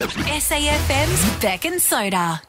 [0.00, 2.40] SAFM's Bec and Soda.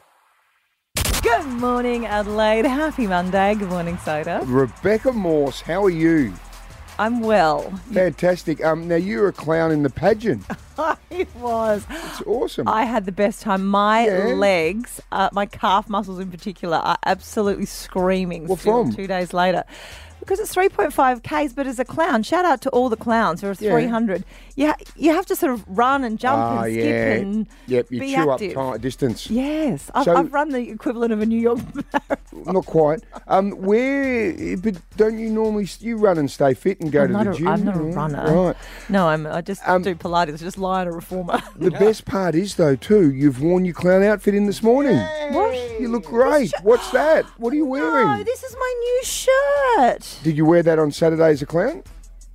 [1.20, 2.64] Good morning, Adelaide.
[2.64, 3.56] Happy Monday.
[3.56, 4.40] Good morning, Soda.
[4.44, 6.32] Rebecca Morse, how are you?
[6.96, 7.68] I'm well.
[7.92, 8.64] Fantastic.
[8.64, 10.44] Um, now you're a clown in the pageant.
[10.78, 10.96] I
[11.40, 11.84] was.
[11.90, 12.68] It's awesome.
[12.68, 13.66] I had the best time.
[13.66, 14.34] My Yeah.
[14.34, 18.46] legs, uh, my calf muscles in particular, are absolutely screaming.
[18.46, 18.94] What still from?
[18.94, 19.64] Two days later.
[20.30, 23.40] Because it's 3.5 Ks, but as a clown, shout out to all the clowns.
[23.40, 23.72] There are Yeah.
[23.72, 24.22] 300.
[24.54, 27.12] You, ha- you have to sort of run and jump Ah, and skip yeah.
[27.14, 28.56] and yep, you be chew active.
[28.56, 29.28] up time, distance.
[29.28, 32.18] Yes, I've, So- I've run the equivalent of a New York marathon.
[32.54, 33.00] Not quite.
[33.26, 34.56] Um, where?
[34.58, 37.30] But don't you normally you run and stay fit and go I'm to not the
[37.30, 37.48] a- gym?
[37.48, 38.32] I'm not a runner.
[38.46, 38.56] Right.
[38.88, 40.38] No, I'm, I just Um, do Pilates.
[40.38, 41.40] Just lie on a reformer.
[41.56, 44.96] The best part is though too, you've worn your clown outfit in this morning.
[45.32, 45.80] What?
[45.80, 46.52] You look great.
[46.62, 47.24] What's that?
[47.38, 48.06] What are you wearing?
[48.18, 50.18] No, this is my new shirt.
[50.22, 51.82] Did you wear that on Saturday as a clown?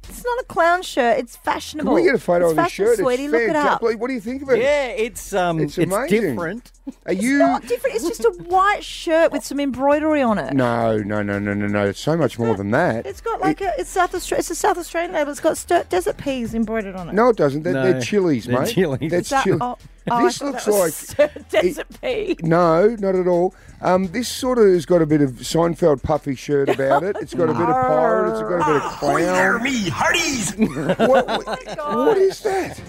[0.07, 1.17] It's not a clown shirt.
[1.17, 1.95] It's fashionable.
[1.95, 2.98] Can we get a photo it's of the fashion, shirt?
[2.99, 3.23] sweetie.
[3.25, 3.81] It's Look it up.
[3.81, 4.59] What do you think of it?
[4.59, 6.21] Yeah, it's um, It's it's, amazing.
[6.35, 6.71] different.
[7.08, 7.39] Are you?
[7.39, 7.95] Not different.
[7.95, 10.53] It's just a white shirt with some embroidery on it.
[10.53, 11.86] No, no, no, no, no, no.
[11.88, 13.08] It's so much more than that.
[13.08, 14.39] It's got like a it's South Australia.
[14.42, 15.31] It's a South Australian label.
[15.31, 17.14] It's got st- desert peas embroidered on it.
[17.16, 17.64] No, it doesn't.
[17.64, 19.09] They're, No, they're chilies, they're chilies.
[19.11, 19.58] That's That- chili.
[19.59, 19.77] oh,
[20.11, 22.36] oh, this I looks thought like that was desert pea.
[22.42, 23.56] no, not at all.
[23.81, 27.16] Um, this sort of has got a bit of Seinfeld puffy shirt about it.
[27.22, 28.31] It's got a bit of pirate.
[28.31, 29.64] It's got a bit of clown.
[29.64, 30.56] me, hearties!
[30.56, 32.80] What, what, what is that?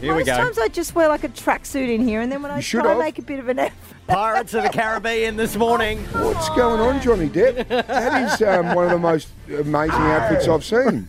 [0.00, 0.36] Here we go.
[0.36, 2.90] times I just wear like a tracksuit in here, and then when I should try
[2.90, 3.06] and have.
[3.06, 5.98] make a bit of an effort, Pirates of the Caribbean this morning.
[6.06, 7.68] What's going on, Johnny Depp?
[7.68, 11.08] That is um, one of the most amazing outfits I've seen.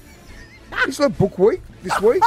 [0.86, 2.22] It's like book week this week.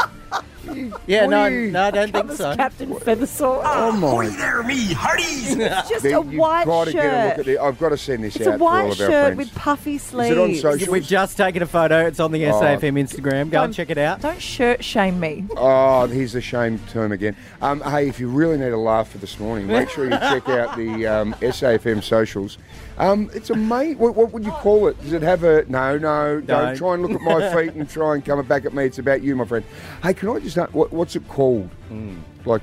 [0.74, 2.54] You- Yeah, no, you- no, I don't think so.
[2.56, 3.62] Captain Feathersword.
[3.64, 4.28] Oh my!
[4.36, 5.54] there, me, hearties!
[5.56, 7.02] it's just There- a you've white got to shirt.
[7.02, 7.58] get a look at it.
[7.60, 9.36] I've got to send this It's out a for all white of our shirt friends.
[9.38, 10.30] with puffy sleeves.
[10.32, 10.92] it on social?
[10.92, 12.06] We've just taken a photo.
[12.06, 12.52] It's on the Oh.
[12.60, 13.24] SAFM Instagram.
[13.26, 14.20] Go and Don't- check it out.
[14.20, 15.44] Don't shirt shame me.
[15.56, 17.36] Oh, here's the shame term again.
[17.62, 20.48] Um, hey, if you really need a laugh for this morning, make sure you check
[20.48, 22.58] out the um, SAFM socials.
[22.98, 23.98] Um, it's amazing.
[23.98, 25.00] What, what would you call it?
[25.02, 26.40] Does it have a no, no?
[26.40, 26.74] Don't No.
[26.76, 28.84] try and look at my feet and try and come back at me.
[28.84, 29.64] It's about you, my friend.
[30.02, 31.68] Hey, can I just know what, what's it called?
[32.44, 32.62] Like,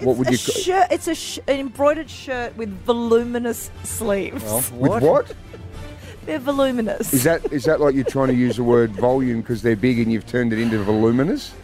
[0.00, 0.34] what would you?
[0.34, 0.86] it's a ca- shirt.
[0.90, 4.42] It's a sh- an embroidered shirt with voluminous sleeves.
[4.72, 5.32] with what?
[6.26, 7.14] They're voluminous.
[7.14, 9.98] Is that is that like you're trying to use the word volume because they're big
[9.98, 11.54] and you've turned it into voluminous?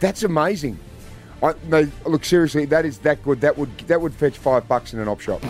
[0.00, 0.78] That's amazing.
[1.42, 3.40] I, no, look seriously, that is that good.
[3.42, 5.42] That would that would fetch five bucks in an op shop.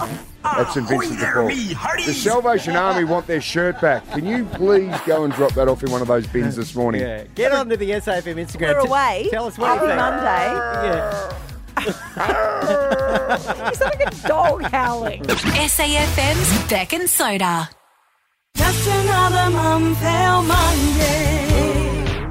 [0.43, 1.49] That's St Vincent de Paul.
[1.49, 4.09] The Salvation Army want their shirt back.
[4.11, 7.03] Can you please go and drop that off in one of those bins this morning?
[7.03, 8.75] Yeah, get onto the SAFM Instagram.
[8.75, 9.29] We're away.
[9.31, 10.01] Tell us what you Happy think.
[10.01, 10.53] Monday.
[10.89, 11.33] Yeah.
[13.69, 15.23] You sound like a dog howling.
[15.25, 17.69] SAFM's Bec and Soda.
[18.57, 21.36] Just another mum fail Monday.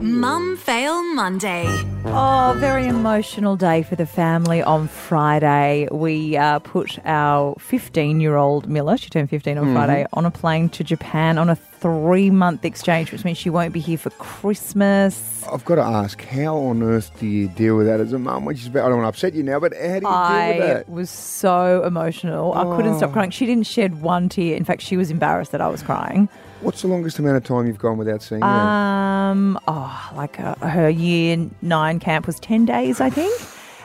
[0.05, 1.65] Mum Fail Monday.
[2.05, 5.87] Oh, very emotional day for the family on Friday.
[5.91, 10.29] We uh, put our 15 year old Milla, she turned 15 on Friday, on a
[10.29, 14.11] plane to Japan on a three month exchange, which means she won't be here for
[14.11, 15.43] Christmas.
[15.51, 18.45] I've got to ask, how on earth do you deal with that as a mum?
[18.45, 20.67] Which is about, I don't want to upset you now, but how do you deal
[20.67, 22.53] with I was so emotional.
[22.53, 23.31] I couldn't stop crying.
[23.31, 24.55] She didn't shed one tear.
[24.55, 26.29] In fact, she was embarrassed that I was crying.
[26.65, 28.47] What's the longest amount of time you've gone without seeing her?
[28.47, 33.39] Um, oh, like uh, her year nine camp was 10 days, I think.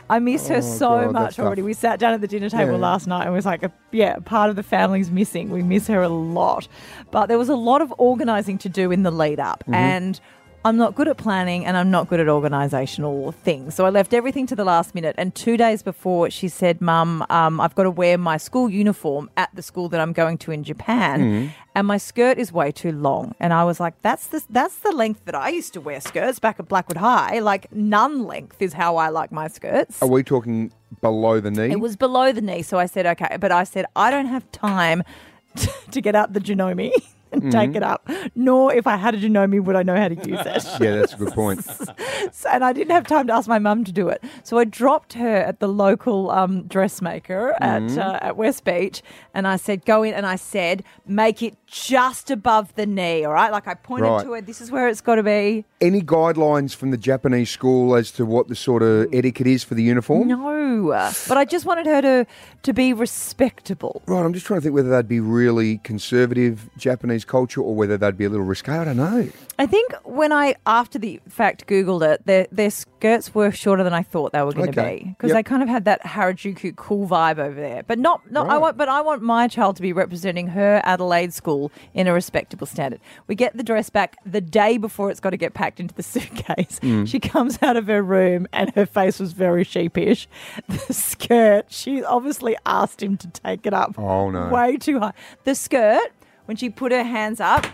[0.08, 1.60] I miss her so Oh, God, much already.
[1.62, 1.66] tough.
[1.66, 2.78] We sat down at the dinner table Yeah.
[2.78, 5.50] last night and was like, a, yeah, part of the family's missing.
[5.50, 6.66] We miss her a lot.
[7.12, 9.60] But there was a lot of organising to do in the lead up.
[9.64, 9.74] Mm-hmm.
[9.74, 10.20] And
[10.62, 13.74] I'm not good at planning and I'm not good at organisational things.
[13.74, 15.14] So I left everything to the last minute.
[15.16, 19.30] And two days before, she said, Mum, um, I've got to wear my school uniform
[19.38, 21.20] at the school that I'm going to in Japan.
[21.20, 21.48] Mm-hmm.
[21.74, 23.34] And my skirt is way too long.
[23.40, 26.38] And I was like, that's the, that's the length that I used to wear skirts
[26.38, 27.38] back at Blackwood High.
[27.38, 30.02] Like, none length is how I like my skirts.
[30.02, 31.72] Are we talking below the knee?
[31.72, 33.38] It was below the knee, so I said, okay.
[33.40, 35.04] But I said, I don't have time
[35.90, 36.92] to get out the Janome
[37.32, 37.50] and Mm-hmm.
[37.50, 38.08] take it up.
[38.34, 40.64] Nor if I had a Janome would I know how to use it.
[40.80, 41.64] yeah, that's a good point.
[41.64, 44.22] So- and I didn't have time to ask my mum to do it.
[44.42, 47.98] So I dropped her at the local um, dressmaker at Mm-hmm.
[47.98, 49.02] uh, at West Beach,
[49.34, 53.32] and I said, "Go in," and I said, "Make it just above the knee." All
[53.32, 54.24] right, like I pointed Right.
[54.24, 54.46] to it.
[54.46, 55.64] This is where it's got to be.
[55.80, 59.74] Any guidelines from the Japanese school as to what the sort of etiquette is for
[59.74, 60.28] the uniform?
[60.28, 60.88] No,
[61.28, 62.26] but I just wanted her to
[62.62, 64.02] to be respectable.
[64.06, 67.74] Right, I'm just trying to think whether they'd be really conservative Japanese Japanese culture or
[67.74, 68.72] whether they'd be a little risque.
[68.72, 69.28] I don't know.
[69.58, 73.92] I think when I, after the fact, Googled it, their, their skirts were shorter than
[73.92, 74.98] I thought they were going to Okay.
[75.04, 75.36] be because Yep.
[75.36, 77.82] they kind of had that Harajuku cool vibe over there.
[77.86, 81.34] But not, not I want, but I want my child to be representing her Adelaide
[81.34, 83.00] school in a respectable standard.
[83.26, 86.02] We get the dress back the day before it's got to get packed into the
[86.14, 86.80] suitcase.
[86.80, 87.06] Mm.
[87.06, 90.26] She comes out of her room and her face was very sheepish.
[90.68, 93.98] The skirt, she obviously asked him to take it up.
[93.98, 94.48] Oh, no.
[94.48, 95.12] way too high.
[95.44, 96.10] The skirt,
[96.50, 97.64] when she put her hands up.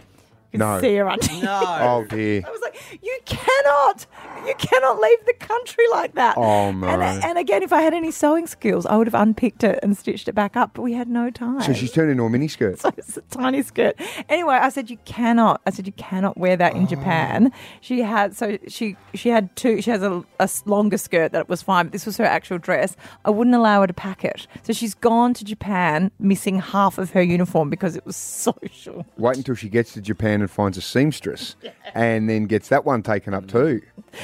[0.56, 0.80] You could No.
[0.80, 1.44] see her underneath.
[1.46, 2.42] Oh, dear.
[2.46, 4.06] I was like, you cannot,
[4.46, 6.36] you cannot leave the country like that.
[6.36, 6.86] Oh, no.
[6.86, 9.96] And, and again, if I had any sewing skills, I would have unpicked it and
[9.96, 11.60] stitched it back up, but we had no time.
[11.62, 12.78] So she's turned into a miniskirt.
[12.78, 13.98] So it's a tiny skirt.
[14.28, 15.60] Anyway, I said you cannot.
[15.66, 16.78] I said you cannot wear that Oh.
[16.78, 17.52] in Japan.
[17.80, 19.80] She had so she she had two.
[19.82, 22.24] She has a, a s- longer skirt that it was fine, but this was her
[22.24, 22.96] actual dress.
[23.24, 24.46] I wouldn't allow her to pack it.
[24.62, 29.06] So she's gone to Japan missing half of her uniform because it was so short.
[29.16, 31.56] Wait until she gets to Japan and finds a seamstress
[31.94, 33.80] and then gets that one taken up too.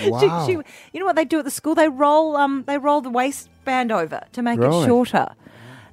[0.07, 0.47] Wow.
[0.47, 0.59] She, she,
[0.93, 1.75] you know what they do at the school?
[1.75, 4.83] They roll um they roll the waistband over to make Right.
[4.83, 5.29] it shorter.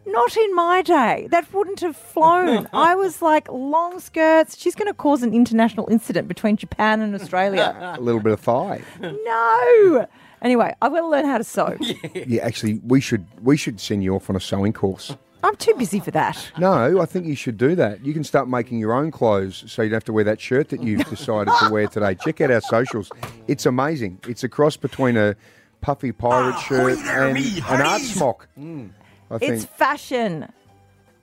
[0.05, 1.27] Not in my day.
[1.29, 2.67] That wouldn't have flown.
[2.73, 4.57] I was like long skirts.
[4.57, 7.95] She's going to cause an international incident between Japan and Australia.
[7.97, 8.81] a little bit of thigh.
[8.99, 10.07] no.
[10.41, 11.77] Anyway, I've got to learn how to sew.
[12.15, 15.15] Yeah, actually, we should we should send you off on a sewing course.
[15.43, 16.51] I'm too busy for that.
[16.57, 18.05] No, I think you should do that.
[18.05, 20.69] You can start making your own clothes so you don't have to wear that shirt
[20.69, 22.15] that you've decided to wear today.
[22.15, 23.09] Check out our socials.
[23.47, 24.19] It's amazing.
[24.27, 25.35] It's a cross between a
[25.81, 26.59] puffy pirate ah.
[26.59, 28.13] shirt and me an art hearties.
[28.13, 28.47] smock.
[28.57, 28.91] Mm.
[29.31, 29.53] I think.
[29.53, 30.51] It's fashion.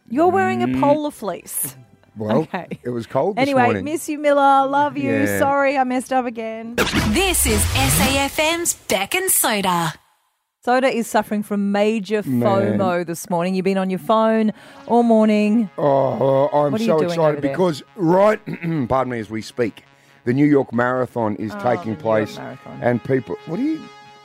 [0.08, 0.80] You're wearing a mm.
[0.80, 1.76] polar fleece.
[2.16, 2.78] well, okay.
[2.82, 3.84] it was cold this Anyway, morning.
[3.84, 4.66] miss you, Milla.
[4.70, 5.12] Love you.
[5.12, 5.38] Yeah.
[5.38, 6.76] Sorry, I messed up again.
[7.08, 9.94] This is SAFM's Bec and Soda.
[10.66, 12.76] Soda is suffering from major Man.
[12.76, 13.54] FOMO this morning.
[13.54, 14.52] You've been on your phone
[14.88, 15.70] all morning.
[15.78, 17.50] Oh, I'm What are you so doing excited over there?
[17.52, 18.40] because right,
[18.88, 19.84] pardon me, as we speak,
[20.24, 22.78] the New York Marathon is Oh, the taking New York place, Marathon.
[22.82, 23.36] and people.
[23.46, 23.80] What do you?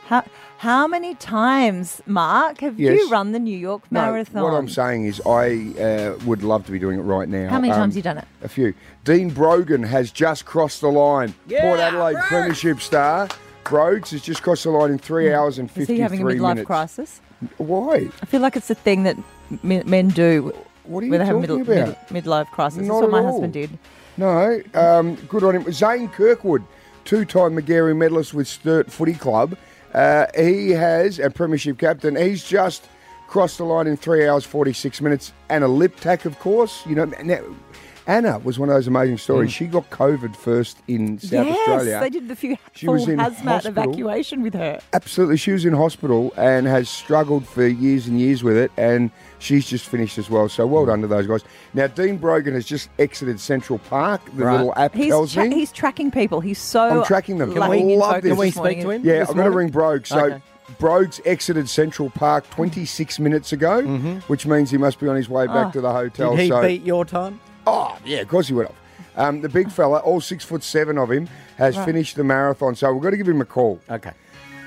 [0.07, 0.23] How,
[0.57, 3.11] how many times, Mark, have you Yes.
[3.11, 4.41] run the New York No, Marathon?
[4.41, 7.51] what I'm saying is, I uh, would love to be doing it right now.
[7.51, 8.25] How many Um, times you done it?
[8.41, 8.73] A few.
[9.03, 11.35] Dean Brogan has just crossed the line.
[11.47, 13.27] Port Adelaide Premiership star.
[13.63, 16.13] Brogues has just crossed the line in three hours and fifty-three minutes.
[16.13, 16.67] Is he having a midlife minutes.
[16.67, 17.21] crisis?
[17.57, 18.09] Why?
[18.21, 19.17] I feel like it's a thing that
[19.63, 20.53] men, do
[20.83, 22.11] What are you where they have a talking middle, about?
[22.11, 22.79] mid, midlife crisis.
[22.79, 23.31] That's what my all.
[23.31, 23.69] husband did.
[24.17, 25.71] No, um, good on him.
[25.71, 26.63] Zane Kirkwood,
[27.05, 29.57] two-time Magarey medalist with Sturt Footy Club.
[29.93, 32.15] Uh, he has a premiership captain.
[32.15, 32.87] He's just
[33.27, 35.33] crossed the line in three hours forty-six minutes.
[35.49, 36.85] and a lip Liptak, of course.
[36.85, 37.39] You know, now,
[38.07, 39.51] Anna was one of those amazing stories.
[39.51, 39.53] Mm.
[39.53, 41.99] She got COVID first in South yes, Australia.
[41.99, 43.83] they did the few She full was in hazmat hospital.
[43.83, 44.79] evacuation with her.
[44.93, 49.11] Absolutely, she was in hospital and has struggled for years and years with it, and
[49.39, 50.49] she's just finished as well.
[50.49, 50.87] So well mm.
[50.87, 51.43] done to those guys.
[51.73, 54.21] Now, Dean Brogan has just exited Central Park.
[54.35, 54.57] The Right.
[54.57, 55.55] little app He's, tells tra- me.
[55.55, 56.41] he's tracking people.
[56.41, 57.53] He's so I'm tracking them.
[57.53, 58.31] Can we- love this.
[58.31, 59.01] Can we speak to him?
[59.05, 60.05] Yeah, I'm going to ring Brogue.
[60.05, 60.41] So Okay.
[60.79, 64.17] Brogues exited Central Park 26 minutes ago, mm-hmm.
[64.27, 65.71] which means he must be on his way back Oh.
[65.71, 66.31] to the hotel.
[66.35, 67.39] Did he so, beat your time?
[67.67, 68.75] Oh yeah, of course he went off.
[69.15, 71.27] Um, the big fella, all six foot seven of him,
[71.57, 72.75] has finished the marathon.
[72.75, 74.11] So we've got to give him a call, Okay.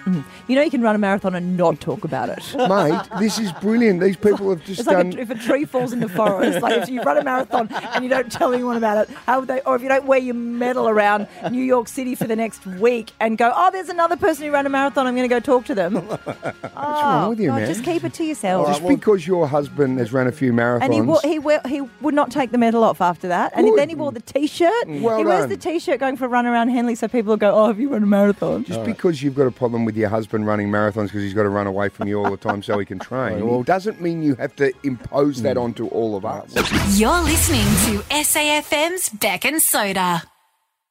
[0.04, 0.24] Mm.
[0.48, 2.42] You know, you can run a marathon and not talk about it.
[2.68, 3.02] mate.
[3.18, 4.00] this is brilliant.
[4.00, 5.18] These people have just It's like done.
[5.18, 8.04] a, if a tree falls in the forest, like if you run a marathon and
[8.04, 10.34] you don't tell anyone about it, how would they, or if you don't wear your
[10.34, 14.44] medal around New York City for the next week and go, oh, there's another person
[14.44, 15.94] who ran a marathon, I'm going to go talk to them.
[15.94, 16.26] What's
[16.74, 17.66] wrong oh, with you, man?
[17.66, 18.66] Just keep it to yourself.
[18.68, 20.82] just because your husband has run a few marathons.
[20.82, 23.52] And he, wo- he, we- he would not take the medal off after that.
[23.54, 23.78] And Good.
[23.78, 24.86] then he wore the T-shirt.
[24.86, 25.48] Well he wears done.
[25.48, 27.88] the T-shirt going for a run around Henley so people will go, oh, have you
[27.88, 28.64] run a marathon?
[28.64, 31.48] Just because you've got a problem with your husband running marathons because he's got to
[31.48, 34.34] run away from you all the time so he can train, Well, doesn't mean you
[34.36, 35.62] have to impose that hmm.
[35.62, 36.54] onto all of us.
[36.98, 40.22] You're listening to SAFM's Bec and Soda.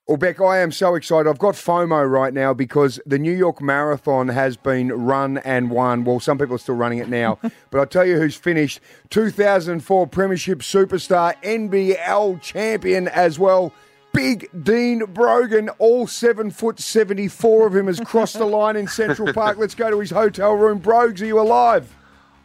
[0.05, 1.29] Well, Bec, I am so excited.
[1.29, 6.03] I've got FOMO right now because the New York Marathon has been run and won.
[6.03, 7.39] Well, some people are still running it now,
[7.71, 8.81] but I'll tell you who's finished
[9.11, 13.73] 2004 Premiership Superstar, NBL champion as well.
[14.13, 18.87] Big Dean Brogan, all seven foot seventy four of him, has crossed the line in
[18.87, 19.57] Central Park.
[19.57, 20.79] Let's go to his hotel room.
[20.79, 21.93] Brogues, are you alive?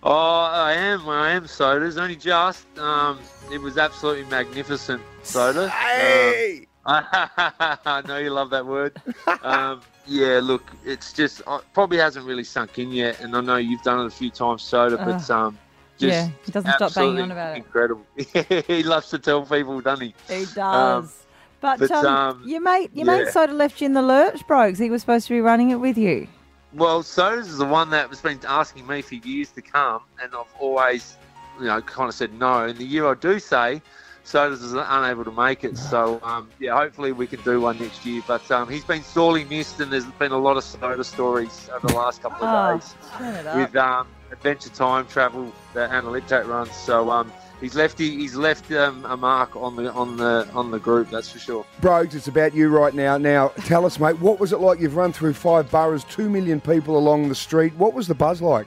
[0.03, 1.09] Oh, I am.
[1.09, 1.99] I am sodas.
[1.99, 2.67] Only just.
[2.79, 3.19] Um,
[3.53, 5.69] it was absolutely magnificent soda.
[5.69, 6.67] Hey!
[6.87, 9.01] Um, I know you love that word.
[9.43, 13.57] Um, yeah, look, it's just uh, probably hasn't really sunk in yet, and I know
[13.57, 15.59] you've done it a few times, soda, but um,
[15.99, 17.59] just yeah, he doesn't stop banging on about it.
[17.59, 18.07] incredible.
[18.67, 20.35] he loves to tell people, doesn't he?
[20.35, 21.25] He does.
[21.61, 24.47] But but, um, um, your mate, your mate sort of left you in the lurch,
[24.47, 24.79] Brogues.
[24.79, 26.29] He was supposed to be running it with you.
[26.73, 30.33] Well, Sodas is the one that has been asking me for years to come, and
[30.35, 31.17] I've always,
[31.59, 32.65] you know, kind of said no.
[32.67, 33.81] And the year I do say,
[34.23, 35.77] Sodas is unable to make it.
[35.79, 38.23] So um, yeah, hopefully we can do one next year.
[38.27, 41.87] But um, he's been sorely missed, and there's been a lot of Soda stories over
[41.88, 43.57] the last couple of Oh, days turn it up.
[43.57, 46.71] with um, Adventure Time Travel that Anna Liptak runs.
[46.73, 50.79] So um, he's left he's left um, a mark on the on the on the
[50.79, 51.11] group.
[51.11, 51.67] That's for sure.
[51.81, 53.19] Brogues, it's about you right now.
[53.19, 54.81] Now, tell us, mate, what was it like?
[54.81, 57.75] You've run through five boroughs, two million people along the street.
[57.75, 58.67] What was the buzz like?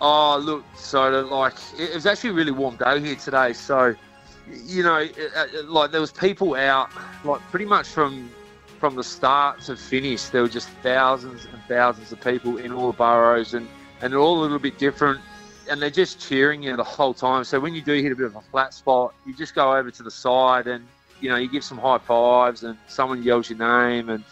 [0.00, 3.52] Oh, look, so like it was actually a really warm day here today.
[3.52, 3.94] So,
[4.50, 5.06] you know,
[5.64, 6.90] like there was people out,
[7.24, 8.30] like pretty much from
[8.80, 10.24] from the start to finish.
[10.24, 13.68] There were just thousands and thousands of people in all the boroughs, and
[14.00, 15.20] and they're all a little bit different,
[15.68, 17.44] and they're just cheering you the whole time.
[17.44, 19.90] So when you do hit a bit of a flat spot, you just go over
[19.90, 20.86] to the side and
[21.20, 24.24] you know you give some high fives, and someone yells your name, and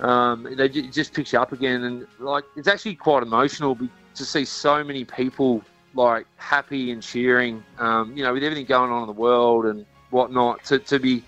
[0.00, 3.78] um, they ju- just picks you up again, and like it's actually quite emotional
[4.14, 5.62] to see so many people
[5.94, 7.62] like happy and cheering.
[7.78, 11.22] Um, you know, with everything going on in the world and whatnot, to, to be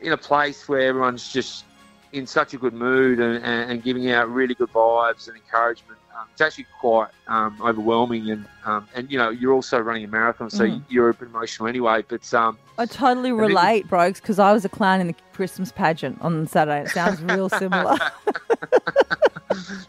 [0.00, 1.64] in a place where everyone's just
[2.12, 5.99] in such a good mood and, and, and giving out really good vibes and encouragement.
[6.20, 10.08] Um, it's actually quite um, overwhelming, and um, and you know you're also running a
[10.08, 10.82] marathon, so Mm.
[10.88, 12.04] you're a bit emotional anyway.
[12.06, 16.20] But um, I totally relate, Brogues, because I was a clown in the Christmas pageant
[16.20, 16.82] on Saturday.
[16.82, 17.96] It sounds real similar.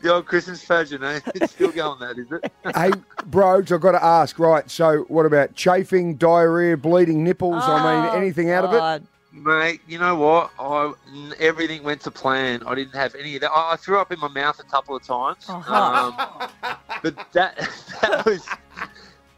[0.01, 1.19] the old Christmas pageant, eh?
[1.35, 2.51] It's still going that, is it?
[2.75, 2.91] hey,
[3.25, 7.63] Brogues, I've got to ask, right, so what about chafing, diarrhea, bleeding nipples?
[7.63, 9.07] I Oh, mean, anything out of it?
[9.33, 10.51] Mate, you know what?
[10.59, 10.93] I
[11.39, 12.63] everything went to plan.
[12.65, 13.51] I didn't have any of that.
[13.51, 15.73] I, I threw up in my mouth a couple of times, Uh-huh.
[15.73, 17.55] um, but that
[18.01, 18.45] that was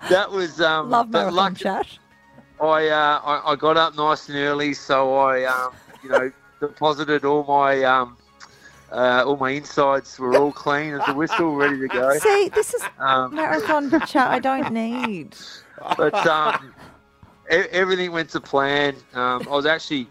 [0.09, 1.87] that was um, Love marathon luck- chat.
[2.61, 5.73] I, uh, I I got up nice and early, so I um,
[6.03, 8.17] you know deposited all my um,
[8.91, 12.17] uh, all my insides were all clean as a whistle, ready to go.
[12.17, 15.35] See, this is Um, marathon chat I don't need.
[15.97, 16.73] but um,
[17.49, 18.95] everything went to plan.
[19.13, 20.07] Um, I was actually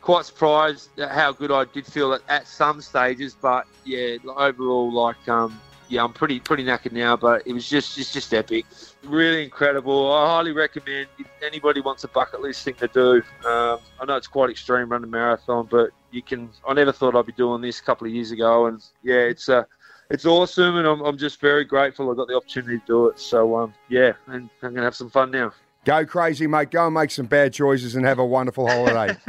[0.00, 4.92] quite surprised at how good I did feel at, at some stages, but yeah, overall,
[4.92, 8.66] like um, yeah, I'm pretty pretty knackered now, but it was just it's just epic,
[9.04, 10.12] really incredible.
[10.12, 13.22] I highly recommend if anybody wants a bucket list thing to do.
[13.48, 16.50] Um, I know it's quite extreme running a marathon, but you can.
[16.68, 19.48] I never thought I'd be doing this a couple of years ago, and yeah, it's
[19.48, 19.64] uh,
[20.10, 23.18] it's awesome, and I'm, I'm just very grateful I got the opportunity to do it.
[23.18, 25.52] So um, yeah, and I'm gonna have some fun now.
[25.86, 26.72] Go crazy, mate.
[26.72, 29.16] Go and make some bad choices and have a wonderful holiday.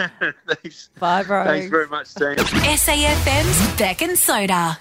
[0.47, 0.89] Thanks.
[0.97, 1.45] Bye, Brogues.
[1.45, 2.35] Thanks very much, team.
[2.35, 4.79] SAFM's Bec and Soda.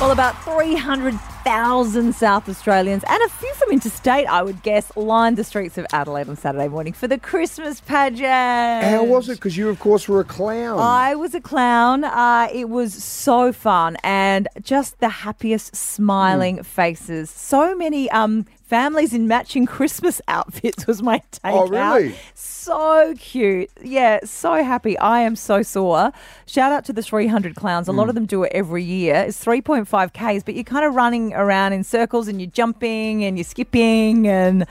[0.00, 5.42] Well, about 300,000 South Australians and a few from interstate, I would guess, lined the
[5.42, 8.84] streets of Adelaide on Saturday morning for the Christmas pageant.
[8.84, 9.36] How was it?
[9.36, 10.78] Because you, of course, were a clown.
[10.78, 12.04] I was a clown.
[12.04, 17.30] Uh, it was so fun and just the happiest smiling faces.
[17.30, 21.40] So many um, families in matching Christmas outfits was my take.
[21.56, 22.14] Oh, really?
[22.34, 23.70] So cute.
[23.80, 24.98] Yeah, so happy.
[24.98, 26.10] I am so sore.
[26.46, 27.86] Shout out to the 300 clowns.
[27.86, 28.08] A lot mm.
[28.08, 29.14] of them do it every year.
[29.28, 33.38] It's 3.5 Ks, but you're kind of running around in circles and you're jumping and
[33.38, 34.66] you're skipping and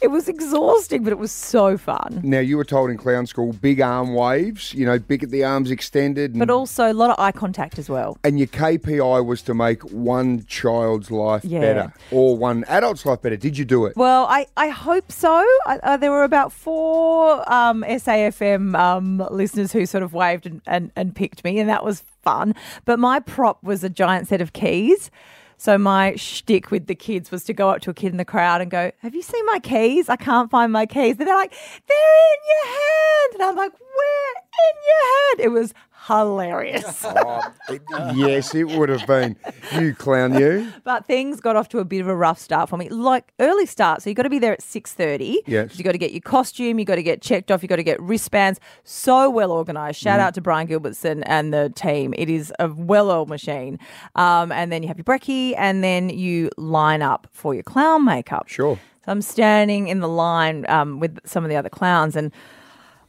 [0.00, 2.20] it was exhausting, but it was so fun.
[2.22, 5.42] now, you were told in clown school, big arm waves, you know, big at the
[5.42, 6.30] arms extended.
[6.30, 8.16] And, But also a lot of eye contact as well.
[8.22, 11.60] and your KPI was to make one child's life Yeah.
[11.60, 13.36] better or one adult's life better.
[13.40, 13.96] Did you do it?
[13.96, 15.34] Well, I, I hope so.
[15.66, 20.60] I, uh, there were about four um, SAFM um, listeners who sort of waved and,
[20.66, 22.54] and, and picked me, and that was fun.
[22.84, 25.10] But my prop was a giant set of keys.
[25.56, 28.24] So my shtick with the kids was to go up to a kid in the
[28.24, 30.08] crowd and go, "Have you seen my keys?
[30.08, 31.52] I can't find my keys." And they're like,
[31.86, 31.96] "They're
[32.32, 35.74] in your hand," and I'm like, "Where in your hand?" It was
[36.06, 37.04] hilarious.
[37.22, 37.82] Oh, it-
[38.14, 39.36] yes, it would have been.
[39.74, 40.72] You clown, you.
[40.84, 42.88] But things got off to a bit of a rough start for me.
[42.88, 45.42] Like early start, so you got to be there at six thirty.
[45.46, 45.76] Yes.
[45.78, 46.78] You got to get your costume.
[46.78, 47.62] You got to get checked off.
[47.62, 48.60] You got to get wristbands.
[48.84, 50.00] So well organised.
[50.00, 52.14] Shout out to Brian Gilbertson and the team.
[52.16, 53.78] It is a well-oiled machine.
[54.14, 58.04] Um, and then you have your brekkie, and then you line up for your clown
[58.04, 58.48] makeup.
[58.48, 58.78] Sure.
[59.04, 62.32] So I'm standing in the line um, with some of the other clowns, and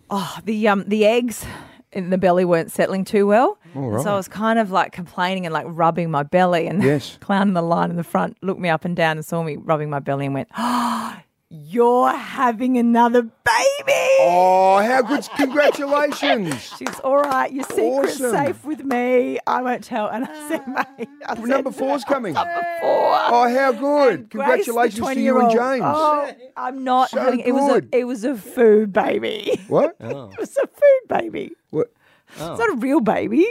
[0.09, 1.45] oh, the um, the eggs
[1.93, 3.57] in the belly weren't settling too well.
[3.75, 4.01] right.
[4.03, 7.17] So I was kind of like complaining and like rubbing my belly, and Yes.
[7.21, 9.57] clown in the line in the front looked me up and down and saw me
[9.57, 11.15] rubbing my belly and went, "Oh,
[11.53, 15.27] you're having another baby." Oh, how good.
[15.35, 16.75] Congratulations.
[16.77, 17.51] She's all right.
[17.51, 18.31] Your secret's Awesome.
[18.31, 19.39] safe with me.
[19.47, 20.07] I won't tell.
[20.07, 22.33] And I said, mate, I said, Number four's coming.
[22.35, 22.43] four.
[22.43, 24.29] Oh, how good.
[24.29, 25.51] Grace, the Congratulations to you and 20-year-old.
[25.51, 25.83] James.
[25.85, 27.89] Oh, I'm not So having it was good.
[27.93, 29.59] a it was a food baby.
[29.67, 29.95] What?
[30.01, 30.29] Oh.
[30.29, 31.51] It was a food baby.
[31.69, 31.91] what?
[32.29, 33.45] It's not a real baby.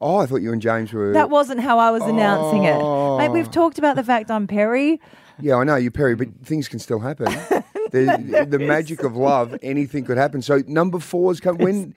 [0.00, 1.12] Oh, I thought you and James were.
[1.12, 2.74] That wasn't how I was announcing it.
[2.74, 3.30] Mate, Oh.
[3.32, 5.00] we've talked about the fact I'm peri.
[5.40, 7.26] Yeah, I know you're peri, but things can still happen.
[7.90, 10.42] the, the magic of love, anything could happen.
[10.42, 11.58] So number four's come.
[11.58, 11.94] When?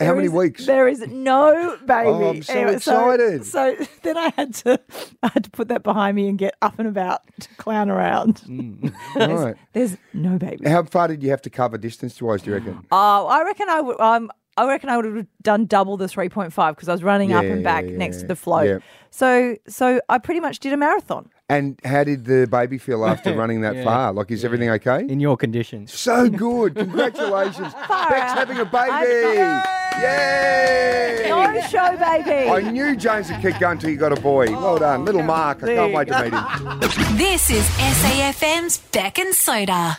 [0.00, 0.66] How many is- weeks?
[0.66, 2.08] There is no baby.
[2.08, 3.44] Oh, I'm so excited.
[3.44, 4.80] So, then I had to,
[5.22, 8.42] I had to put that behind me and get up and about to clown around.
[9.16, 9.56] Right.
[9.72, 10.68] There's no baby.
[10.68, 12.42] How far did you have to cover distance wise?
[12.42, 12.86] Do you reckon?
[12.92, 14.00] Oh, I reckon I would.
[14.00, 17.02] Um, I reckon I would have done double the three point five because I was
[17.02, 18.66] running up Yeah, and back yeah, next to the float.
[18.68, 18.78] Yeah.
[19.10, 21.28] So, so I pretty much did a marathon.
[21.48, 23.84] And how did the baby feel after running that Yeah.
[23.84, 24.12] far?
[24.12, 25.06] Like, is everything okay?
[25.08, 25.92] In your conditions.
[25.92, 26.74] So good.
[26.74, 27.74] Congratulations.
[27.88, 29.60] Bec's having a baby.
[30.02, 31.26] Yay!
[31.28, 32.48] No show, baby.
[32.50, 34.46] I knew James would keep going till you got a boy.
[34.48, 35.04] Oh, well done.
[35.04, 35.62] Little Mark.
[35.62, 37.16] I can't wait to meet him.
[37.16, 39.96] This is SAFM's Bec and Soda.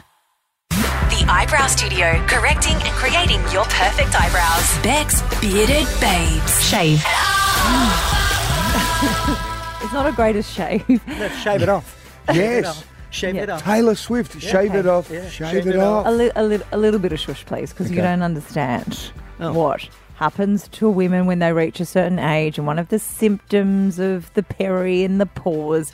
[0.72, 4.78] The Eyebrow Studio, correcting and creating your perfect eyebrows.
[4.84, 6.64] Bec's Bearded Babes.
[6.68, 7.02] Shave.
[7.68, 8.25] Ah!
[9.86, 10.84] It's not a greatest shave.
[11.08, 12.01] Let's shave it off.
[12.34, 12.84] Yes.
[13.12, 13.44] Shave Yeah.
[13.44, 13.63] it off.
[13.63, 15.12] Taylor Swift, shave it off.
[15.12, 16.08] Yeah, Shave, it, off.
[16.08, 19.54] a, li- a, li- a little bit of shush, please, because you don't understand Oh.
[19.54, 22.58] what happens to women when they reach a certain age.
[22.58, 25.94] And one of the symptoms of the peri and the pause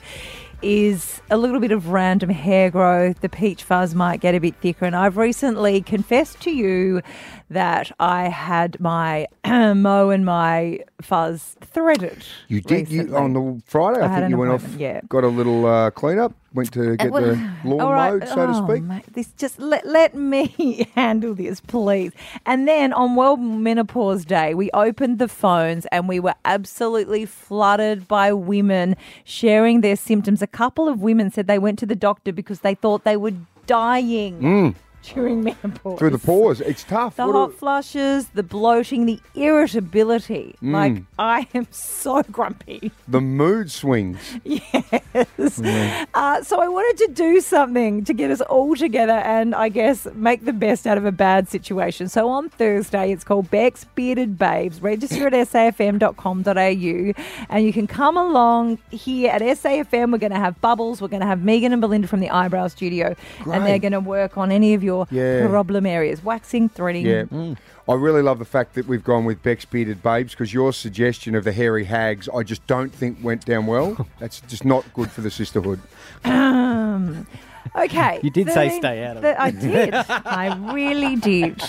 [0.62, 3.20] is a little bit of random hair growth.
[3.20, 4.86] The peach fuzz might get a bit thicker.
[4.86, 7.02] And I've recently confessed to you
[7.50, 12.24] that I had my mow and my fuzz threaded.
[12.48, 14.00] You did you on the Friday.
[14.00, 15.00] I, I think you went off, yeah.
[15.08, 18.12] got a little uh, clean up, went to get well, the lawn right.
[18.12, 18.82] mowed, so to Oh, speak.
[18.82, 22.12] mate, this just let, let me handle this, please.
[22.46, 28.06] And then on World Menopause Day, we opened the phones and we were absolutely flooded
[28.08, 30.42] by women sharing their symptoms.
[30.42, 33.32] A couple of women said they went to the doctor because they thought they were
[33.66, 35.98] dying during menopause.
[35.98, 37.16] Through the pores, it's tough.
[37.16, 40.54] The What hot a- flushes, the bloating, the irritability.
[40.62, 40.72] Mm.
[40.72, 42.92] Like, I am so grumpy.
[43.08, 44.18] the mood swings.
[44.44, 45.60] Yes.
[46.14, 50.06] Uh, so I wanted to do something to get us all together and I guess
[50.14, 52.08] make the best out of a bad situation.
[52.08, 54.80] So on Thursday, it's called Bec's Bearded Babes.
[54.80, 60.12] Register at safm.com.au and you can come along here at SAFM.
[60.12, 61.00] We're going to have Bubbles.
[61.00, 63.14] We're going to have Megan and Belinda from the Eyebrow Studio
[63.46, 65.46] and they're going to work on any of your Yeah.
[65.48, 67.06] problem areas waxing, threading.
[67.06, 67.54] Yeah.
[67.88, 71.34] I really love the fact that we've gone with Bec's Bearded Babes because your suggestion
[71.34, 74.06] of the hairy hags, I just don't think went down well.
[74.20, 75.80] That's just not good for the sisterhood.
[76.24, 77.26] Um,
[77.76, 78.20] okay.
[78.22, 79.36] You did say stay out of it.
[79.38, 79.94] I did.
[80.08, 81.60] I really did.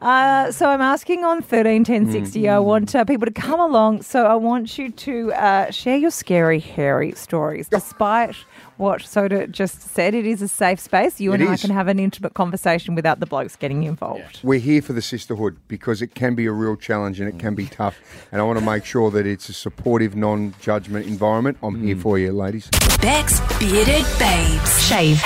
[0.00, 2.48] Uh, so I'm asking on 13 10 60.
[2.48, 4.02] I want uh, people to come along.
[4.02, 7.68] So I want you to uh, share your scary, hairy stories.
[7.68, 8.34] Despite
[8.82, 11.20] what Soda just said, it is a safe space.
[11.20, 14.40] You It and I can have an intimate conversation without the blokes getting involved.
[14.42, 17.54] We're here for the sisterhood because it can be a real challenge and it can
[17.54, 17.96] be tough.
[18.32, 21.58] And I want to make sure that it's a supportive, non judgment environment.
[21.62, 22.68] I'm here for you, ladies.
[23.00, 24.84] Bec's Bearded Babes.
[24.88, 25.22] Shave.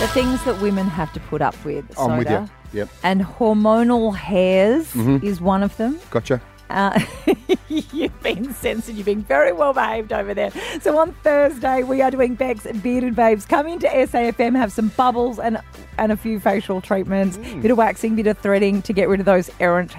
[0.00, 1.84] The things that women have to put up with.
[1.98, 2.48] I'm with you.
[2.72, 2.88] Yep.
[3.02, 5.26] And hormonal hairs Mm-hmm.
[5.26, 6.00] is one of them.
[6.10, 6.40] Gotcha.
[6.70, 7.00] Uh,
[7.68, 8.94] you've been censored.
[8.94, 10.52] You've been very well behaved over there.
[10.80, 13.44] So on Thursday, we are doing Bec's Bearded Babes.
[13.44, 15.58] Come into SAFM, have some bubbles and
[15.98, 19.26] and a few facial treatments, bit of waxing, bit of threading to get rid of
[19.26, 19.92] those errant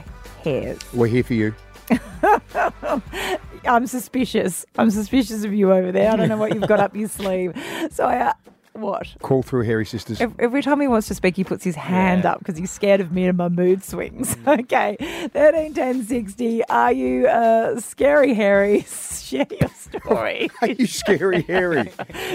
[0.43, 0.79] hairs.
[0.93, 1.53] We're here for you.
[3.65, 4.65] I'm suspicious.
[4.77, 6.11] I'm suspicious of you over there.
[6.11, 7.53] I don't know what you've got up your sleeve.
[7.91, 8.17] So I.
[8.17, 8.33] Uh,
[8.73, 9.15] what?
[9.21, 10.21] Call through Hairy Sisters.
[10.21, 13.01] Ev- Every time he wants to speak, he puts his hand up because he's scared
[13.01, 14.35] of me and my mood swings.
[14.47, 14.97] Okay,
[15.33, 16.63] thirteen ten sixty.
[16.65, 18.81] Are you uh, scary, Harry?
[19.21, 20.49] Share your story.
[20.61, 21.91] Are you scary Harry?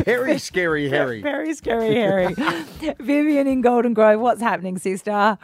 [0.06, 1.20] Harry, scary Harry.
[1.20, 2.34] Very scary, Harry.
[3.00, 4.20] Vivian in Golden Grove.
[4.20, 5.36] What's happening, sister?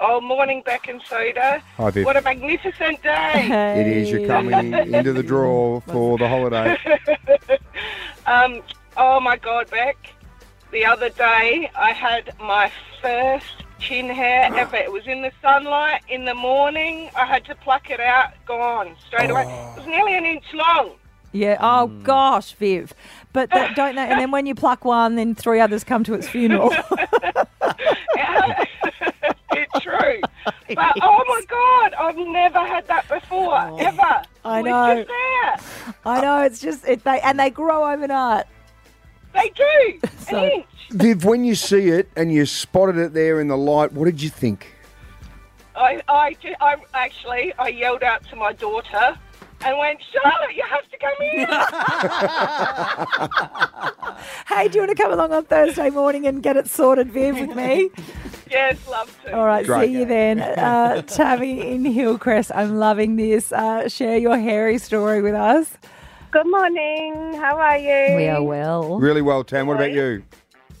[0.00, 1.62] Oh, morning, Bec and Soda.
[1.76, 2.04] Hi, Viv.
[2.06, 3.80] What a magnificent day.
[3.80, 4.10] It is.
[4.10, 6.76] You're coming into the draw for the holiday.
[8.26, 8.62] um,
[8.98, 9.96] oh, my God, Bec.
[10.70, 14.76] The other day, I had my first chin hair ever.
[14.76, 17.10] It was in the sunlight in the morning.
[17.16, 19.44] I had to pluck it out, gone straight away.
[19.46, 19.72] Oh.
[19.72, 20.92] It was nearly an inch long.
[21.32, 21.58] Yeah.
[21.60, 22.02] Oh hmm.
[22.02, 22.94] gosh, Viv.
[23.32, 24.02] But that, don't they?
[24.02, 26.70] And then when you pluck one, then three others come to its funeral.
[29.52, 30.20] it's true.
[30.74, 33.76] But, oh, my God, I've never had that before, oh.
[33.78, 34.22] ever.
[34.44, 34.50] Oh.
[34.50, 34.94] I It was know.
[34.96, 35.56] just there.
[36.04, 36.42] I know.
[36.42, 38.46] It's just it, they and they grow overnight.
[39.34, 40.00] They do.
[40.28, 40.66] So- an inch.
[40.90, 44.22] Viv, when you see it and you spotted it there in the light, what did
[44.22, 44.74] you think?
[45.76, 49.18] I, I, I actually, I yelled out to my daughter
[49.60, 51.46] and went, Charlotte, you have to come in.
[54.48, 57.38] Hey, do you want to come along on Thursday morning and get it sorted, Viv,
[57.38, 57.90] with me?
[58.50, 59.36] yes, love to.
[59.36, 59.86] All right, Great.
[59.86, 60.40] see you then.
[60.40, 63.52] Uh, Tammy in Hillcrest, I'm loving this.
[63.52, 65.76] Uh, share your hairy story with us.
[66.30, 67.34] Good morning.
[67.34, 68.16] How are you?
[68.16, 68.98] We are well.
[68.98, 69.66] Really well, Tam.
[69.66, 70.22] What about you?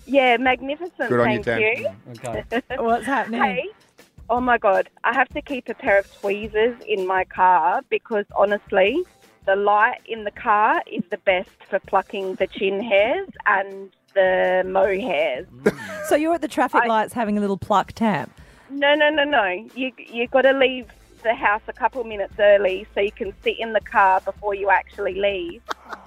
[0.06, 1.08] Yeah, magnificent.
[1.08, 1.94] Good on you, thank Tam.
[2.06, 2.42] you.
[2.52, 2.62] Okay.
[2.76, 3.42] What's happening?
[3.42, 3.68] Hey,
[4.28, 8.26] oh my God, I have to keep a pair of tweezers in my car because
[8.36, 9.02] honestly,
[9.46, 14.64] the light in the car is the best for plucking the chin hairs and the
[14.66, 15.46] mo hairs.
[15.62, 16.06] Mm.
[16.08, 18.30] So you're at the traffic I- lights having a little pluck tap.
[18.70, 19.46] No, no, no, no.
[19.74, 20.88] You you got to leave
[21.24, 24.70] the house a couple minutes early so you can sit in the car before you
[24.70, 25.62] actually leave.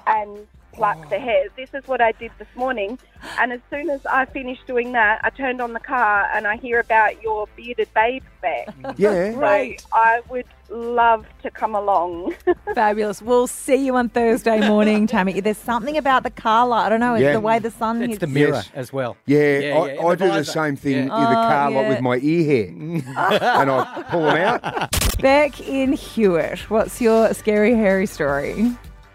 [0.08, 1.52] And pluck the hairs.
[1.56, 2.98] This is what I did this morning,
[3.40, 6.56] and as soon as I finished doing that, I turned on the car and I
[6.58, 8.68] hear about your bearded babe back.
[8.98, 9.34] Yeah.
[9.36, 9.80] Right.
[9.82, 12.34] So I would love to come along.
[12.76, 13.22] Fabulous.
[13.22, 15.40] We'll see you on Thursday morning, Tammy.
[15.42, 16.86] There's something about the car light.
[16.86, 17.14] I don't know.
[17.16, 17.34] It's Yeah.
[17.34, 18.20] the way the sun It's hits.
[18.22, 18.70] the mirror Yes.
[18.74, 19.18] as well.
[19.26, 21.02] Yeah, Yeah, I, yeah, I and do the same thing Yeah.
[21.04, 21.90] in the Oh, car lot yeah.
[21.90, 22.68] with my ear hair,
[23.60, 24.90] and I pull them out.
[25.22, 26.60] Beck in Hewett.
[26.70, 28.72] What's your scary, hairy story?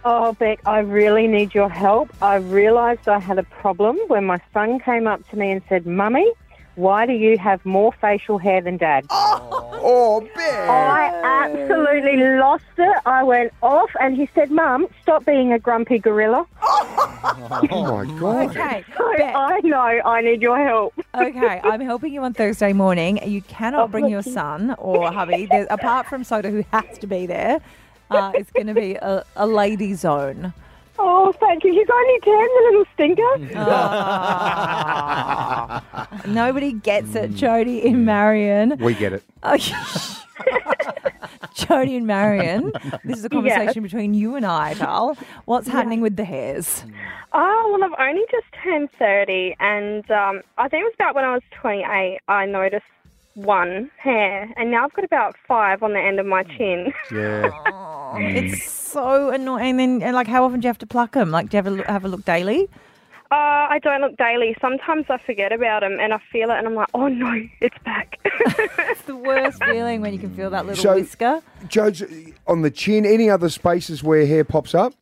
[0.09, 2.11] Oh, Bec, I really need your help.
[2.23, 5.85] I realised I had a problem when my son came up to me and said,
[5.85, 6.31] Mummy,
[6.77, 9.07] why do you have more facial hair than Dad?
[9.89, 10.69] Oh, Bec!
[10.69, 11.13] I
[11.45, 12.97] absolutely lost it.
[13.07, 16.47] I went off and he said, Mum, stop being a grumpy gorilla.
[17.71, 18.51] Oh my god!
[18.51, 18.85] Okay.
[18.97, 19.35] So Bec.
[19.35, 20.95] I know I need your help.
[21.15, 23.19] Okay, I'm helping you on Thursday morning.
[23.29, 25.47] You cannot Oh, bring your son or hubby.
[25.47, 27.61] There's, apart from Soda, who has to be there,
[28.11, 30.53] uh, it's going to be a, a lady zone.
[30.99, 31.73] Oh, thank you.
[31.73, 33.23] He's only 10, the little stinker.
[33.59, 34.67] Ah.
[36.27, 38.79] Nobody gets it, Jody and Marion.
[38.79, 39.23] We get it.
[41.55, 42.73] Jody and Marion,
[43.05, 45.17] this is a conversation between you and I, Tal.
[45.47, 46.85] What's happening with the hairs?
[47.33, 51.25] Oh, well, I've only just turned 30, and um, I think it was about when
[51.25, 52.85] I was 28, I noticed
[53.37, 56.93] one hair, and now I've got about five on the end of my chin.
[57.13, 57.51] Yeah.
[58.19, 59.71] It's so annoying.
[59.71, 61.31] And, then, and like, how often do you have to pluck them?
[61.31, 62.69] Like, do you have a look, have a look daily?
[63.31, 63.35] Uh,
[63.69, 64.57] I don't look daily.
[64.61, 67.77] Sometimes I forget about them, and I feel it, and I'm like, oh no, it's
[67.85, 68.19] back.
[68.79, 71.43] It's the worst feeling when you can feel that little So- whisker.
[71.69, 72.03] Joe's
[72.47, 73.05] on the chin.
[73.05, 74.95] Any other spaces where hair pops up?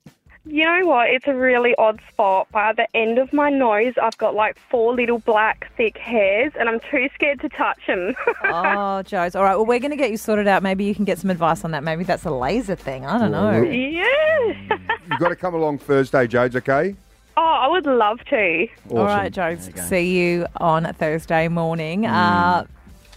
[0.47, 1.09] You know what?
[1.09, 2.49] It's a really odd spot.
[2.53, 6.69] By the end of my nose, I've got like four little black, thick hairs, and
[6.69, 8.15] I'm too scared to touch them.
[8.45, 9.35] Oh, Joe's.
[9.35, 9.57] All right.
[9.57, 10.63] Well, we're going to get you sorted out.
[10.63, 11.83] Maybe you can get some advice on that.
[11.83, 13.07] Maybe that's a laser thing.
[13.07, 13.63] I don't know.
[13.63, 14.79] yeah.
[15.11, 16.57] You've got to come along Thursday, Jodes.
[16.57, 16.95] Okay.
[17.39, 18.67] oh, I would love to.
[18.87, 18.99] Awesome.
[18.99, 19.71] All right, Joes.
[19.89, 22.05] See you on Thursday morning.
[22.05, 22.67] Uh,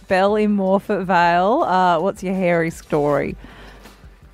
[0.08, 1.62] Belle in Morphett Vale.
[1.64, 3.36] Uh, what's your hairy story?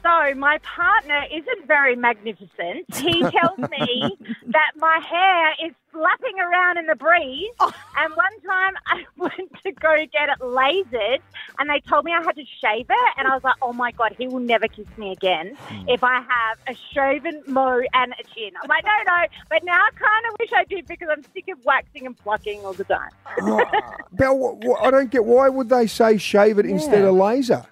[0.05, 2.95] So my partner isn't very magnificent.
[2.95, 7.55] He tells me that my hair is flapping around in the breeze.
[7.59, 7.73] Oh.
[7.97, 11.21] And one time I went to go get it lasered,
[11.59, 13.93] and they told me I had to shave it, and I was like, "Oh my
[13.93, 15.89] god, he will never kiss me again hmm.
[15.89, 19.81] if I have a shaven mo and a chin." I'm like, "No, no," but now
[19.81, 22.85] I kind of wish I did because I'm sick of waxing and plucking all the
[22.85, 23.11] time.
[23.41, 23.65] Oh.
[24.13, 27.65] Belle, wh- wh- I don't get why would they say shave it instead of laser?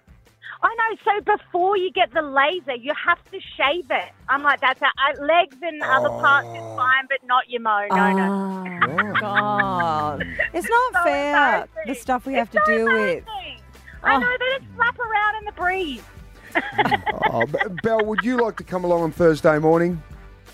[0.65, 0.97] I know.
[1.05, 4.11] So before you get the laser, you have to shave it.
[4.29, 7.87] I'm like, that's a, uh, legs and other parts is fine, but not your mo.
[7.91, 8.29] No, no.
[8.85, 10.25] Oh, God.
[10.53, 13.25] It's not So fair, the stuff we have It's to so deal with.
[14.03, 14.19] I Oh.
[14.19, 16.03] know that it's flap around in the breeze.
[17.31, 17.45] Oh,
[17.83, 20.03] Belle, would you like to come along on Thursday morning?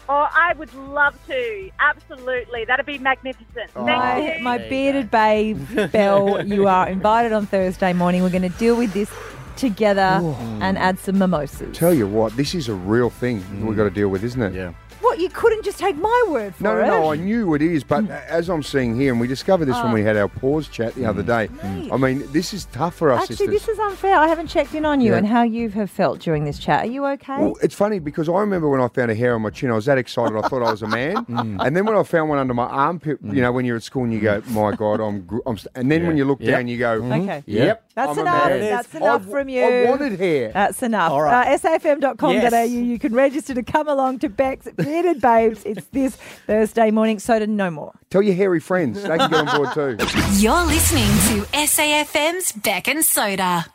[0.08, 1.70] Oh, I would love to.
[1.80, 2.64] Absolutely.
[2.66, 3.70] That'd be magnificent.
[3.72, 4.42] Thank My, you.
[4.44, 5.58] my bearded babe,
[5.92, 8.22] Belle, you are invited on Thursday morning.
[8.22, 9.10] We're going to deal with this
[9.58, 10.22] together
[10.62, 11.76] and add some mimosas.
[11.76, 14.54] Tell you what, this is a real thing we've got to deal with, isn't it?
[14.54, 14.72] Yeah.
[15.00, 15.18] What?
[15.18, 16.86] You couldn't just take my word for No, no, it?
[16.86, 18.26] no, I knew it is, but mm.
[18.26, 21.04] as I'm seeing here, and we discovered this when we had our pause chat the
[21.06, 21.26] other mm.
[21.26, 23.66] day, I mean, this is tough for us Actually, sisters.
[23.66, 24.16] this is unfair.
[24.16, 25.18] I haven't checked in on you Yeah.
[25.18, 26.84] and how you have felt during this chat.
[26.84, 27.38] Are you okay?
[27.38, 29.74] Well, it's funny because I remember when I found a hair on my chin, I
[29.74, 30.36] was that excited.
[30.36, 31.16] I thought I was a man.
[31.38, 31.64] Mm.
[31.64, 34.04] And then when I found one under my armpit, you know, when you're at school
[34.04, 35.70] and you go, "My God, I'm," gr- I'm st-.
[35.76, 36.50] and then when you look Yep.
[36.50, 37.12] down, you go, mm-hmm.
[37.28, 37.42] Okay.
[37.46, 38.48] "Yep, That's I'm enough.
[38.48, 39.62] That's enough I- from you.
[39.64, 40.50] I wanted hair.
[40.52, 41.12] That's enough.
[41.12, 41.48] All right.
[41.54, 42.30] Uh, safm.com.au.
[42.32, 42.70] Yes.
[42.70, 45.64] You can register to come along to Bec's Bearded Babes.
[45.66, 47.92] It's this Thursday morning, soda no more.
[48.08, 50.06] Tell your hairy friends; they can get on board too.
[50.36, 53.66] You're listening to SAFM's Bec and Soda.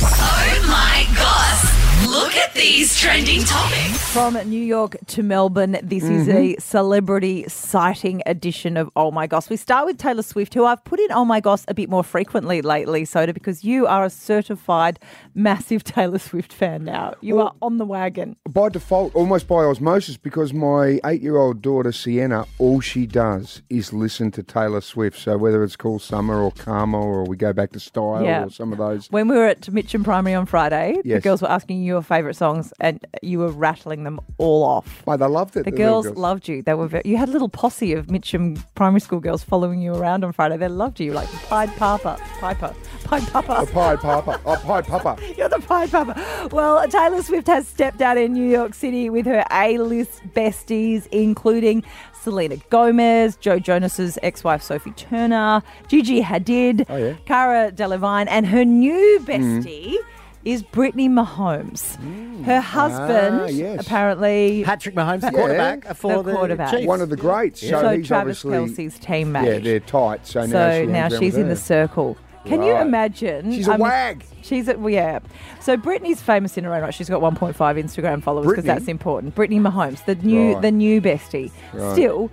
[0.00, 1.77] Oh my gosh.
[2.10, 3.98] Look at these trending topics.
[4.12, 6.60] From New York to Melbourne, this is a mm-hmm.
[6.60, 9.50] celebrity sighting edition of Oh My Gosh.
[9.50, 12.02] We start with Taylor Swift, who I've put in Oh My Gosh a bit more
[12.02, 14.98] frequently lately, Soda, because you are a certified
[15.34, 17.12] massive Taylor Swift fan now.
[17.20, 18.36] You Well- are on the wagon.
[18.48, 24.30] by default, almost by osmosis, because my eight-year-old daughter Sienna, all she does is listen
[24.32, 25.18] to Taylor Swift.
[25.18, 28.44] So whether it's called Summer or Karma, or we go back to Style Yeah.
[28.46, 29.08] or some of those.
[29.10, 32.36] When we were at Mitcham Primary on Friday, the girls were asking you your favourite
[32.36, 35.02] songs, and you were rattling them all off.
[35.06, 35.64] Mate, they loved it.
[35.64, 36.62] The little girls loved you.
[36.62, 36.86] They were.
[36.86, 40.32] Very, you had a little posse of Mitcham primary school girls following you around on
[40.32, 40.56] Friday.
[40.56, 43.66] They loved you, like Pied Papa, Piper, Pied Papa.
[43.66, 44.40] The Pied Papa.
[44.46, 45.18] Oh, Pied Papa.
[45.36, 46.48] You're the Pied Papa.
[46.52, 51.82] Well, Taylor Swift has stepped out in New York City with her A-list besties, including
[52.20, 57.14] Selena Gomez, Joe Jonas's ex-wife Sophie Turner, Gigi Hadid, Oh, yeah.
[57.26, 59.24] Cara Delevingne, and her new mm.
[59.24, 59.96] bestie.
[60.44, 61.96] Is Brittany Mahomes.
[62.44, 63.84] Her husband, Ah, yes.
[63.84, 65.32] apparently, Patrick Mahomes, the Yeah.
[65.32, 66.70] quarterback for The the, quarterback.
[66.70, 66.86] Chiefs.
[66.86, 67.60] One of the greats.
[67.60, 68.86] so, So, he's Travis obviously.
[68.86, 69.44] Kelce's teammate.
[69.46, 70.26] Yeah, they're tight.
[70.26, 72.16] So, now, So she now hangs around she's with in the circle.
[72.46, 72.82] Can you Right.
[72.86, 73.52] imagine?
[73.52, 74.24] She's a I mean, wag.
[74.40, 75.18] She's at well, yeah.
[75.60, 76.94] So Brittany's famous in her own right.
[76.94, 78.78] She's got 1.5 Instagram followers because Brittany?
[78.78, 79.34] that's important.
[79.34, 80.62] Brittany Mahomes, the new Right.
[80.62, 81.50] the new bestie.
[81.74, 81.92] Right.
[81.92, 82.30] Still,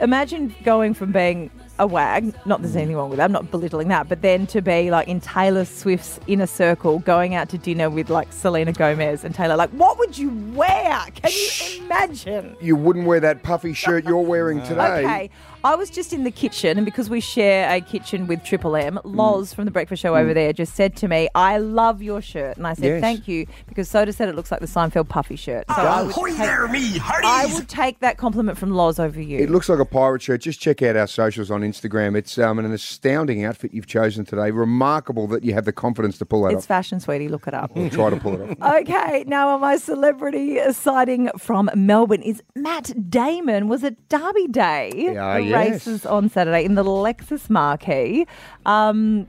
[0.00, 1.50] imagine going from being
[1.82, 2.34] a wag.
[2.46, 3.24] Not there's anything wrong with that.
[3.24, 7.34] I'm not belittling that, but then to be like in Taylor Swift's inner circle, going
[7.34, 9.56] out to dinner with like Selena Gomez and Taylor.
[9.56, 11.04] Like, what would you wear?
[11.14, 12.56] Can you imagine?
[12.60, 15.04] You wouldn't wear that puffy shirt you're wearing today.
[15.04, 15.30] Okay.
[15.64, 18.98] I was just in the kitchen, and because we share a kitchen with Triple M,
[19.04, 19.14] Mm.
[19.16, 22.56] Loz from the breakfast show over there just said to me, I love your shirt.
[22.56, 23.00] And I said, Yes.
[23.00, 25.64] thank you, because Soda said it looks like the Seinfeld puffy shirt.
[25.68, 27.54] So I, would Ahoy take, there, me I hearties!
[27.54, 29.38] would take that compliment from Loz over you.
[29.38, 30.40] It looks like a pirate shirt.
[30.40, 32.16] Just check out our socials on Instagram.
[32.16, 34.50] It's um, an astounding outfit you've chosen today.
[34.50, 36.52] Remarkable that you have the confidence to pull that off.
[36.54, 36.68] it's off.
[36.68, 37.28] fashion, sweetie.
[37.28, 37.76] Look it up.
[37.76, 38.82] Or try to pull it off.
[38.82, 44.92] Okay, now on my celebrity sighting from Melbourne is Matt Damon was at Derby Day.
[44.94, 45.70] Yeah, the yes.
[45.70, 48.26] races on Saturday in the Lexus Marquee.
[48.66, 49.26] Um,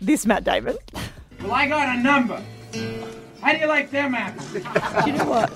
[0.00, 0.76] this Matt Damon.
[1.42, 2.42] Well, I got a number.
[3.46, 4.52] How do you like them apples?
[4.52, 5.52] Do you know what?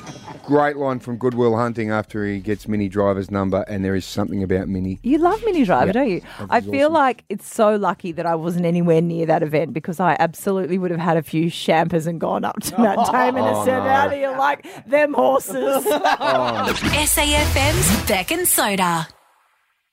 [0.46, 4.04] Great line from Good Will Hunting after he gets Minnie Driver's number, and there is
[4.04, 4.98] something about Minnie.
[5.02, 6.20] You love Minnie Driver, Yeah, don't you?
[6.20, 6.92] that I is feel awesome.
[6.94, 10.90] like it's so lucky that I wasn't anywhere near that event because I absolutely would
[10.92, 13.78] have had a few champers and gone up to Matt oh, Damon and Oh, said,
[13.78, 13.88] no.
[13.90, 15.84] How do you like them horses?
[16.22, 16.72] Oh.
[16.74, 19.08] SAFM's Bec and Soda.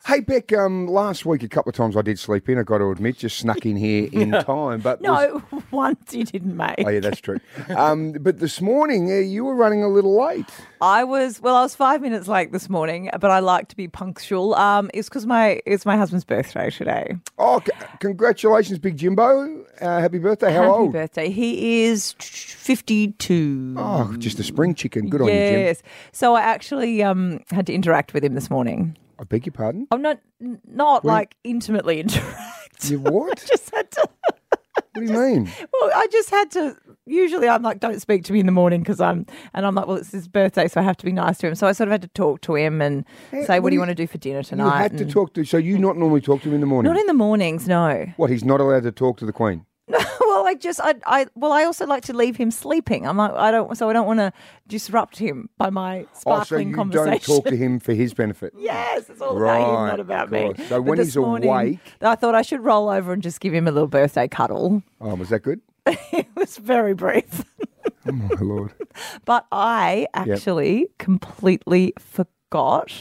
[0.07, 2.57] Hey Bec, um, last week a couple of times I did sleep in.
[2.57, 4.79] I got to admit, just snuck in here in time.
[4.79, 6.75] But was- no, once you didn't make.
[6.85, 7.41] oh yeah, that's true.
[7.75, 10.45] Um, but this morning uh, you were running a little late.
[10.79, 11.55] I was well.
[11.57, 14.55] I was five minutes late this morning, but I like to be punctual.
[14.55, 17.17] Um, it's because my it's my husband's birthday today.
[17.37, 19.65] Oh, c- congratulations, Big Jimbo!
[19.81, 20.53] Uh, happy birthday!
[20.53, 20.93] How Happy old?
[20.93, 21.29] birthday!
[21.29, 23.75] He is fifty-two.
[23.77, 25.09] Oh, just a spring chicken.
[25.09, 25.59] Good on you, Jim.
[25.59, 25.83] yes.
[26.13, 28.95] So I actually um had to interact with him this morning.
[29.19, 29.88] I beg your pardon.
[29.91, 30.19] I'm not
[30.65, 32.89] not like intimately interact.
[32.89, 33.38] You what?
[33.49, 34.08] just had to.
[34.30, 35.51] What do you mean?
[35.73, 36.75] Well, I just had to.
[37.06, 39.88] Usually, I'm like, don't speak to me in the morning because I'm, and I'm like,
[39.88, 41.56] well, it's his birthday, so I have to be nice to him.
[41.56, 43.77] So I sort of had to talk to him and Hey, say, what do you
[43.77, 44.77] you- want to do for dinner You tonight?
[44.77, 45.45] had to And- talk to.
[45.45, 46.91] So you not normally talk to him in the morning?
[46.91, 48.08] Not in the mornings, no.
[48.17, 48.30] what?
[48.30, 49.65] He's not allowed to talk to the Queen.
[50.19, 53.08] well, I just, I, I, well, I also like to leave him sleeping.
[53.08, 54.34] I'm like, I don't, so I don't want to
[54.67, 57.12] disrupt him by my sparkling Oh, so you conversation.
[57.36, 58.54] don't talk to him for his benefit.
[58.60, 60.52] Yes, it's all about him, not about me.
[60.58, 63.54] So But when he's morning, awake- I thought I should roll over and just give
[63.54, 64.84] him a little birthday cuddle.
[65.02, 65.62] Oh, was that good?
[65.86, 67.45] it was very brief.
[68.08, 68.73] Oh my lord!
[69.26, 72.91] But I actually completely forgot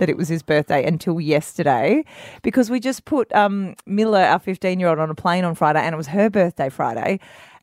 [0.00, 2.04] that it was his birthday until yesterday
[2.42, 5.78] because we just put um, Milla, our 15 year old, on a plane on Friday
[5.80, 7.20] and it was her birthday Friday.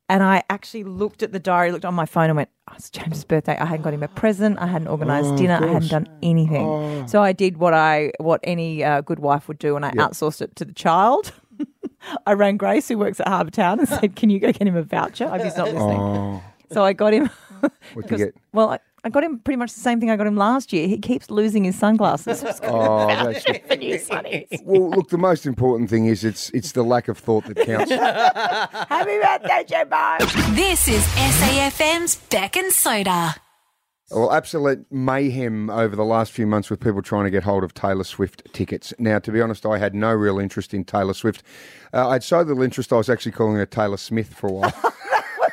[0.09, 2.89] And I actually looked at the diary, looked on my phone and went, oh, it's
[2.89, 3.57] James's birthday.
[3.57, 4.57] I hadn't got him a present.
[4.57, 5.59] I hadn't organised Oh, dinner.
[5.61, 6.65] I hadn't done anything.
[6.65, 7.05] Oh.
[7.07, 10.07] So I did what I what any uh, good wife would do and I Yeah.
[10.07, 11.33] outsourced it to the child.
[12.25, 14.77] I rang Grace, who works at Harbour Town, and said, Can you go get him
[14.77, 15.25] a voucher?
[15.25, 15.99] I hope he's not listening.
[15.99, 17.29] Oh, So I got him.
[17.93, 18.35] what you get?
[18.53, 20.85] Well, I, I got him pretty much the same thing I got him last year.
[20.85, 22.41] He keeps losing his sunglasses.
[22.41, 24.45] So I was gonna Oh, that's- for new.
[24.65, 27.89] Well, look, the most important thing is it's it's the lack of thought that counts.
[28.89, 30.17] Happy birthday, Jimbo.
[30.55, 33.35] This is SAFM's Bec and Soda.
[34.11, 37.73] Well, absolute mayhem over the last few months with people trying to get hold of
[37.73, 38.93] Taylor Swift tickets.
[38.99, 41.43] Now, to be honest, I had no real interest in Taylor Swift.
[41.93, 44.51] Uh, I had so little interest, I was actually calling her Taylor Smith for a
[44.51, 44.73] while.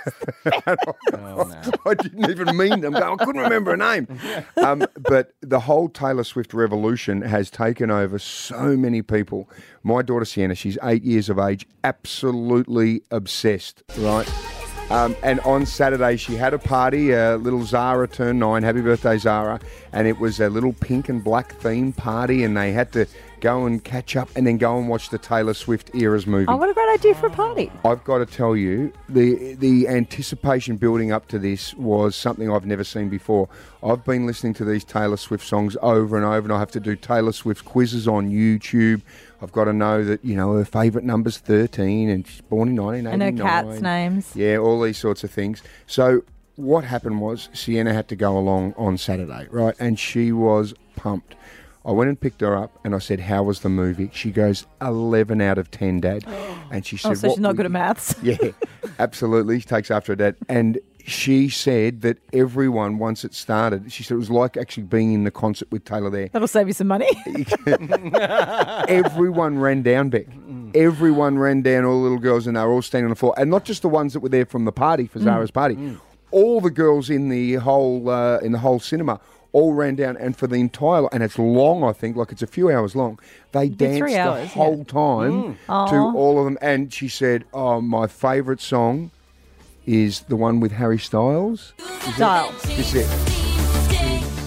[1.86, 2.96] I didn't even mean them.
[2.96, 4.08] I couldn't remember a name.
[4.56, 9.48] Um, but the whole Taylor Swift revolution has taken over so many people.
[9.82, 14.28] My daughter Sienna, she's eight years of age, absolutely obsessed, right?
[14.90, 17.14] Um, and on Saturday, she had a party.
[17.14, 18.62] Uh, little Zara turned nine.
[18.62, 19.58] Happy birthday, Zara!
[19.92, 23.06] And it was a little pink and black theme party, and they had to
[23.40, 26.46] go and catch up, and then go and watch the Taylor Swift eras movie.
[26.48, 27.70] Oh, what a great idea for a party.
[27.84, 32.66] I've got to tell you, the the anticipation building up to this was something I've
[32.66, 33.48] never seen before.
[33.82, 36.80] I've been listening to these Taylor Swift songs over and over, and I have to
[36.80, 39.02] do Taylor Swift quizzes on YouTube.
[39.42, 42.74] I've got to know that you know her favourite number's thirteen, and she's born in
[42.76, 44.32] nineteen eighty And her cats' names.
[44.34, 45.62] Yeah, all these sorts of things.
[45.86, 46.22] So
[46.56, 49.74] what happened was Sienna had to go along on Saturday, right?
[49.78, 51.34] And she was pumped.
[51.86, 54.10] I went and picked her up and I said, How was the movie?
[54.12, 56.24] She goes, 11 out of 10, Dad.
[56.70, 58.16] And she said, Oh, so "What she's not good at maths.
[58.22, 58.36] Yeah,
[58.98, 59.60] absolutely.
[59.60, 60.36] She takes after her dad.
[60.48, 65.12] And she said that everyone, once it started, she said it was like actually being
[65.12, 66.28] in the concert with Taylor there.
[66.32, 67.10] That'll save you some money.
[68.88, 70.26] Everyone ran down, Bec.
[70.74, 73.34] Everyone ran down, all the little girls, and they were all standing on the floor.
[73.36, 75.96] And not just the ones that were there from the party, for Zara's party.
[76.30, 79.20] All the girls in the whole uh, in the whole cinema
[79.54, 82.46] all ran down, and for the entire and it's long, I think, like it's a
[82.46, 83.18] few hours long.
[83.52, 84.62] They danced three the hours, yeah.
[84.62, 85.90] whole time Mm.
[85.90, 86.58] to all of them.
[86.60, 89.10] And she said, "Oh, my favourite song
[89.86, 91.72] is the one with Harry Styles."
[92.08, 92.14] Is?
[92.16, 92.60] Styles.
[92.62, 93.30] This is it.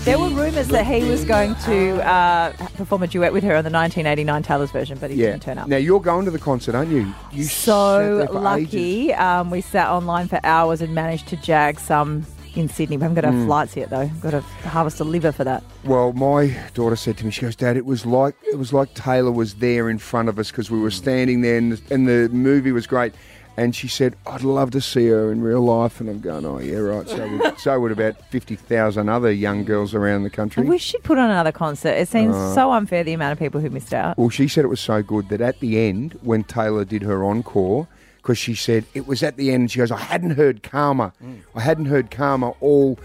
[0.03, 3.65] There were rumours that he was going to uh, perform a duet with her on
[3.65, 5.31] the 1989 Taylor's version, but he Yeah.
[5.31, 5.67] didn't turn up.
[5.67, 7.13] Now you're going to the concert, aren't you?
[7.33, 9.13] You so sat there for lucky.
[9.13, 12.25] Um, we sat online for hours and managed to jag some
[12.57, 12.97] in Sydney.
[12.97, 13.45] We haven't got our Mm.
[13.45, 14.09] flights yet, though.
[14.21, 15.63] Got to harvest a liver for that.
[15.83, 18.93] Well, my daughter said to me, she goes, "Dad, it was like it was like
[18.93, 22.07] Taylor was there in front of us because we were standing there, and the, and
[22.07, 23.13] the movie was great."
[23.59, 26.59] And she said, "I'd love to see her in real life." And I'm going, "Oh
[26.59, 30.63] yeah, right." So would, so would about fifty thousand other young girls around the country.
[30.63, 31.89] I wish she'd put on another concert.
[31.97, 34.17] It seems Uh, so unfair the amount of people who missed out.
[34.17, 37.23] Well, she said it was so good that at the end, when Taylor did her
[37.23, 37.87] encore,
[38.27, 41.13] because she said it was at the end, she goes, I hadn't heard Karma.
[41.55, 42.99] I hadn't heard Karma all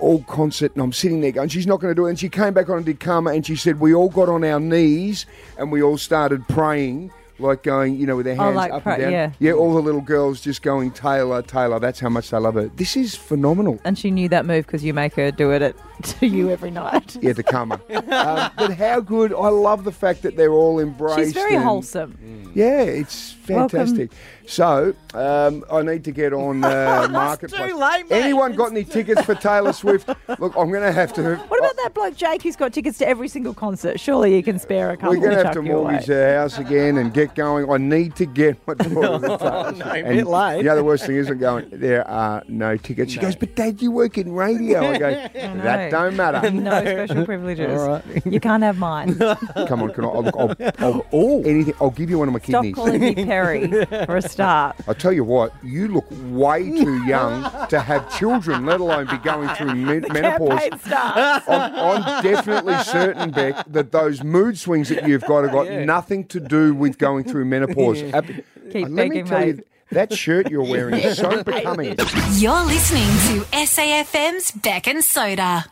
[0.00, 2.10] all concert, and I'm sitting there going, she's not going to do it.
[2.10, 4.42] And she came back on and did Karma, and she said, we all got on
[4.42, 5.24] our knees
[5.56, 7.12] and we all started praying.
[7.40, 9.10] Like going, you know, with their Oh, hands like up pray- and down.
[9.12, 9.30] yeah.
[9.40, 11.80] yeah, all the little girls just going, Taylor, Taylor.
[11.80, 12.68] That's how much they love her.
[12.76, 13.80] This is phenomenal.
[13.82, 15.74] And she knew that move because you make her do it at,
[16.20, 17.16] to you every night.
[17.20, 17.74] Yeah, the karma.
[17.92, 19.32] um, but how good!
[19.34, 21.18] I love the fact that they're all embraced.
[21.18, 22.52] She's very and- wholesome.
[22.54, 23.68] Yeah, it's Welcome.
[23.68, 24.10] fantastic.
[24.46, 27.70] So um, I need to get on uh, marketplace.
[27.70, 28.22] too late, mate.
[28.22, 30.08] Anyone got any tickets for Taylor Swift?
[30.08, 31.36] Look, I'm going to have to.
[31.36, 33.98] What about that bloke Jake who's got tickets to every single concert?
[34.00, 35.10] Surely you can spare a couple.
[35.16, 35.92] We're going to have to chuck you away.
[35.92, 37.70] mortgage the house again and get going.
[37.70, 40.62] I need to get my daughter to Taylor no, a bit late.
[40.62, 43.12] The other worst thing is I'm going, there are no tickets.
[43.12, 44.84] She goes, but Dad, you work in radio.
[44.90, 46.50] I go, that don't matter.
[46.50, 47.80] No special privileges.
[47.80, 48.26] All right.
[48.26, 49.14] You can't have mine.
[49.16, 50.08] Come on, can I?
[50.08, 51.74] I'll, I'll, I'll, anything.
[51.80, 53.26] I'll give you one of my Stop kidneys.
[53.42, 54.76] Calling me Perry for a start.
[54.88, 59.16] I tell you what, you look way too young to have children, let alone be
[59.18, 60.60] going through me- menopause.
[60.86, 66.24] I'm, I'm definitely certain, Bec, that those mood swings that you've got have got nothing
[66.28, 68.02] to do with going through menopause.
[68.02, 68.26] Ab-
[68.72, 71.96] Keep Uh, Let me begging, tell you, that shirt you're wearing is so becoming.
[72.32, 73.04] You're listening
[73.40, 75.66] to SAFM's Bec and Soda.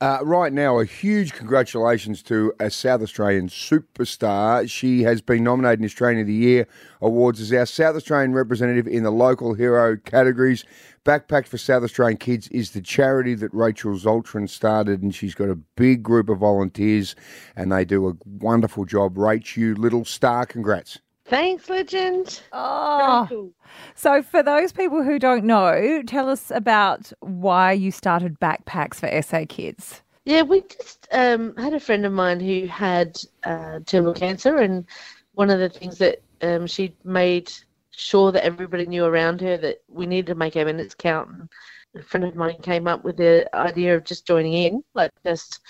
[0.00, 4.70] Uh, right now, a huge congratulations to a South Australian superstar.
[4.70, 6.68] She has been nominated in Australian of the Year
[7.00, 10.64] awards as our South Australian representative in the local hero categories.
[11.04, 15.48] Backpack for South Australian Kids is the charity that Rachel Zaltron started, and she's got
[15.48, 17.16] a big group of volunteers,
[17.56, 19.16] and they do a wonderful job.
[19.16, 21.00] Rach, you little star, congrats.
[21.28, 22.40] Thanks, legend.
[22.52, 23.52] Oh.
[23.94, 29.22] So, for those people who don't know, tell us about why you started Backpacks for
[29.22, 30.00] SA Kids.
[30.24, 34.86] Yeah, we just um, had a friend of mine who had uh, terminal cancer, and
[35.32, 37.52] one of the things that um, she made
[37.90, 41.28] sure that everybody knew around her that we needed to make our minutes count.
[41.30, 41.48] And
[41.94, 45.60] a friend of mine came up with the idea of just joining in, like just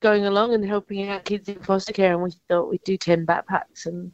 [0.00, 3.26] going along and helping out kids in foster care, and we thought we'd do 10
[3.26, 3.86] backpacks.
[3.86, 4.12] And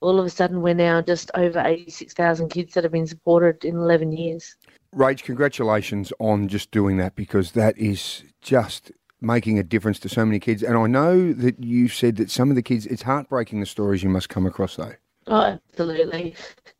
[0.00, 3.76] all of a sudden, we're now just over 86,000 kids that have been supported in
[3.76, 4.56] 11 years.
[4.94, 10.24] Rach, congratulations on just doing that because that is just making a difference to so
[10.24, 10.62] many kids.
[10.62, 14.02] And I know that you said that some of the kids, it's heartbreaking the stories
[14.02, 14.94] you must come across though.
[15.26, 16.34] Oh, absolutely.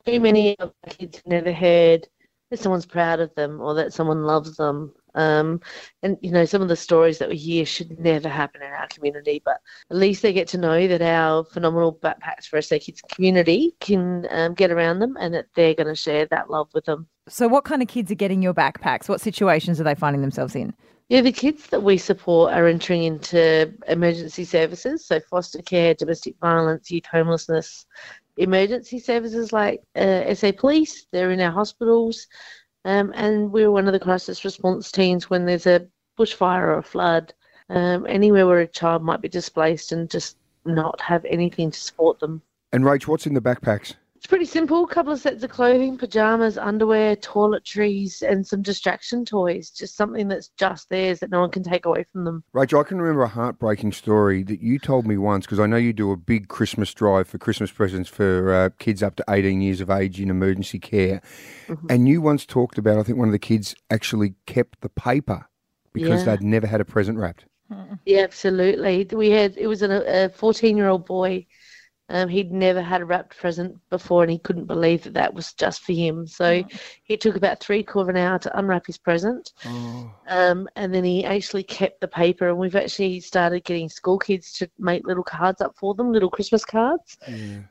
[0.07, 2.09] Too many of our kids have never heard
[2.51, 4.95] that someone's proud of them or that someone loves them.
[5.19, 5.61] Um,
[6.03, 8.87] and, you know, some of the stories that we hear should never happen in our
[8.87, 9.59] community, but
[9.91, 14.27] at least they get to know that our phenomenal Backpacks for SA Kids community can
[14.31, 17.09] um, get around them and that they're going to share that love with them.
[17.29, 19.09] So, what kind of kids are getting your backpacks?
[19.09, 20.73] What situations are they finding themselves in?
[21.09, 26.37] Yeah, the kids that we support are entering into emergency services, so foster care, domestic
[26.41, 27.87] violence, youth homelessness,
[28.37, 31.07] emergency services like uh, SA Police.
[31.11, 32.27] They're in our hospitals,
[32.89, 35.87] um, and we're one of the crisis response teams when there's a
[36.19, 37.35] bushfire or a flood,
[37.69, 42.19] um, anywhere where a child might be displaced and just not have anything to support
[42.19, 42.41] them.
[42.73, 43.95] And Rach, what's in the backpacks?
[44.19, 44.83] It's pretty simple.
[44.83, 49.71] A couple of sets of clothing, pajamas, underwear, toiletries, and some distraction toys.
[49.71, 52.43] Just something that's just theirs that no one can take away from them.
[52.53, 55.77] Rachel, I can remember a heartbreaking story that you told me once because I know
[55.77, 59.61] you do a big Christmas drive for Christmas presents for uh, kids up to 18
[59.61, 61.23] years of age in emergency care.
[61.69, 61.87] Mm-hmm.
[61.89, 65.47] And you once talked about, I think one of the kids actually kept the paper
[65.93, 66.35] because Yeah.
[66.35, 67.45] they'd never had a present wrapped.
[68.05, 69.07] Yeah, absolutely.
[69.17, 71.47] We had it was a fourteen-year-old boy.
[72.11, 75.53] Um, he'd never had a wrapped present before, and he couldn't believe that that was
[75.53, 76.27] just for him.
[76.27, 76.65] So
[77.05, 79.53] he took about three quarter of an hour to unwrap his present,
[80.29, 82.49] um, and then he actually kept the paper.
[82.49, 86.31] And we've actually started getting school kids to make little cards up for them, little
[86.31, 87.19] Christmas cards.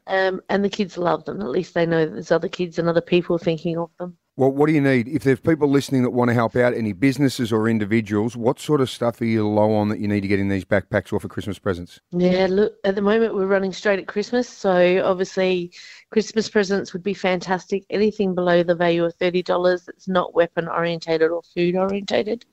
[0.07, 1.41] Um, and the kids love them.
[1.41, 4.17] At least they know that there's other kids and other people thinking of them.
[4.37, 5.07] Well, what do you need?
[5.07, 8.81] If there's people listening that want to help out, any businesses or individuals, what sort
[8.81, 11.19] of stuff are you low on that you need to get in these backpacks or
[11.19, 11.99] for Christmas presents?
[12.11, 15.73] Yeah, look, at the moment we're running straight at Christmas, so obviously
[16.11, 17.83] Christmas presents would be fantastic.
[17.89, 22.45] Anything below the value of $30 that's not weapon orientated or food orientated.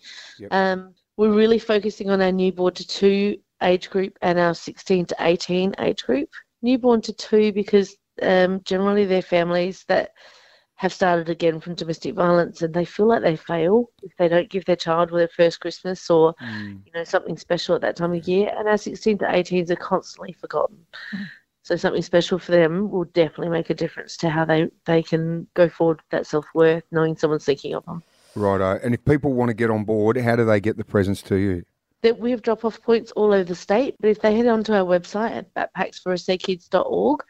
[0.50, 5.16] Um, we're really focusing on our newborn to two age group and our 16 to
[5.20, 6.30] 18 age group.
[6.62, 10.12] Newborn to two because um, generally they're families that
[10.84, 14.50] have started again from domestic violence and they feel like they fail if they don't
[14.50, 16.78] give their child their first Christmas or mm.
[16.84, 18.52] you know something special at that time of year.
[18.54, 20.76] And our 16 to 18s are constantly forgotten.
[21.14, 21.26] Mm.
[21.62, 25.46] So something special for them will definitely make a difference to how they, they can
[25.54, 28.02] go forward with that self worth, knowing someone's thinking of them.
[28.34, 28.78] Righto.
[28.84, 31.36] And if people want to get on board, how do they get the presents to
[31.36, 31.64] you?
[32.02, 34.74] That we have drop off points all over the state, but if they head onto
[34.74, 37.20] our website at backpacksforsakids.org,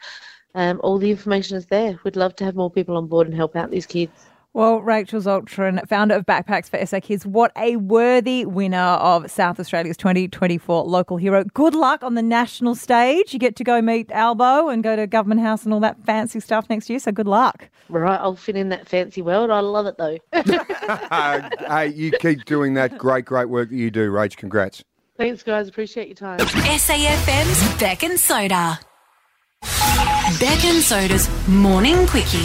[0.54, 1.98] um, all the information is there.
[2.04, 4.12] We'd love to have more people on board and help out these kids.
[4.54, 9.58] Well, Rachel Zaltron, founder of Backpacks for SA Kids, what a worthy winner of South
[9.58, 11.42] Australia's 2024 Local Hero.
[11.42, 13.32] Good luck on the national stage.
[13.32, 16.38] You get to go meet Albo and go to Government House and all that fancy
[16.38, 17.68] stuff next year, so good luck.
[17.88, 19.50] Right, I'll fit in that fancy world.
[19.50, 20.18] I love it though.
[20.32, 24.36] uh, hey, you keep doing that great, great work that you do, Rach.
[24.36, 24.84] Congrats.
[25.16, 25.68] Thanks, guys.
[25.68, 26.38] Appreciate your time.
[26.38, 28.78] SAFM's Bec and Soda.
[29.64, 32.36] Bec and Soda's Morning Quickie.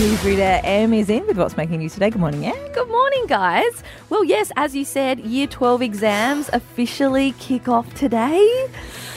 [0.00, 2.08] Newsreader Em is in with what's making news today.
[2.08, 2.54] Good morning, Em.
[2.72, 3.82] Good morning, guys.
[4.08, 8.68] Well, yes, as you said, Year 12 exams officially kick off today.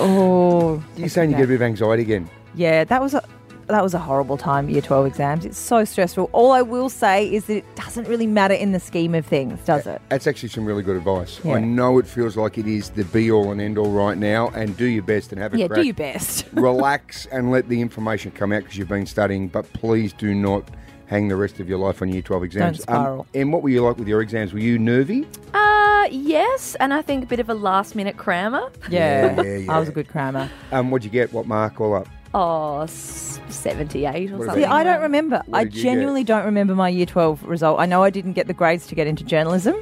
[0.01, 2.29] Oh, You're saying you get a bit of anxiety again.
[2.55, 3.23] Yeah, that was a
[3.67, 5.45] that was a horrible time, year 12 exams.
[5.45, 6.29] It's so stressful.
[6.33, 9.59] All I will say is that it doesn't really matter in the scheme of things,
[9.65, 10.01] does it?
[10.09, 11.39] That's actually some really good advice.
[11.43, 11.55] Yeah.
[11.55, 14.49] I know it feels like it is the be all and end all right now,
[14.49, 15.79] and do your best and have a Yeah, crack.
[15.79, 16.45] do your best.
[16.53, 20.63] Relax and let the information come out because you've been studying, but please do not
[21.07, 22.79] hang the rest of your life on year 12 exams.
[22.87, 23.27] Um, Don't spiral.
[23.35, 24.53] and what were you like with your exams?
[24.53, 25.27] Were you nervy?
[25.53, 28.71] Uh, yes, and I think a bit of a last minute crammer.
[28.89, 29.71] Yeah, Yeah, yeah.
[29.75, 30.49] I was a good crammer.
[30.71, 31.31] Um, what'd you get?
[31.33, 32.07] What mark all up?
[32.37, 34.63] Oh, 78 or What something.
[34.63, 35.41] See, I don't remember.
[35.45, 37.79] What I did you genuinely don't remember my year 12 result.
[37.79, 39.75] I know I didn't get the grades to get into journalism.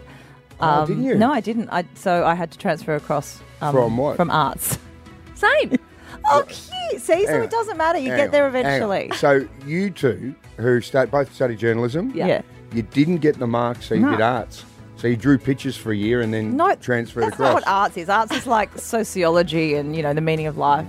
[0.59, 1.15] Um, Oh, didn't you?
[1.15, 1.69] No, I didn't.
[1.71, 4.17] I, so I had to transfer across um, From what?
[4.17, 4.77] From arts.
[5.35, 5.77] Same.
[6.31, 7.01] Oh, cute.
[7.01, 7.43] See, so Hang on.
[7.43, 7.99] it doesn't matter.
[7.99, 8.65] You Hang get on, there hang on.
[8.91, 9.17] eventually.
[9.17, 12.27] So you two, who sta both studied journalism, Yeah.
[12.27, 12.41] Yeah.
[12.71, 14.11] you didn't get the marks, so you No.
[14.11, 14.63] did arts.
[14.95, 17.47] So you drew pictures for a year and then No, transferred That's across.
[17.47, 18.07] not what arts is.
[18.07, 20.85] Arts is like sociology and, you know, the meaning of life.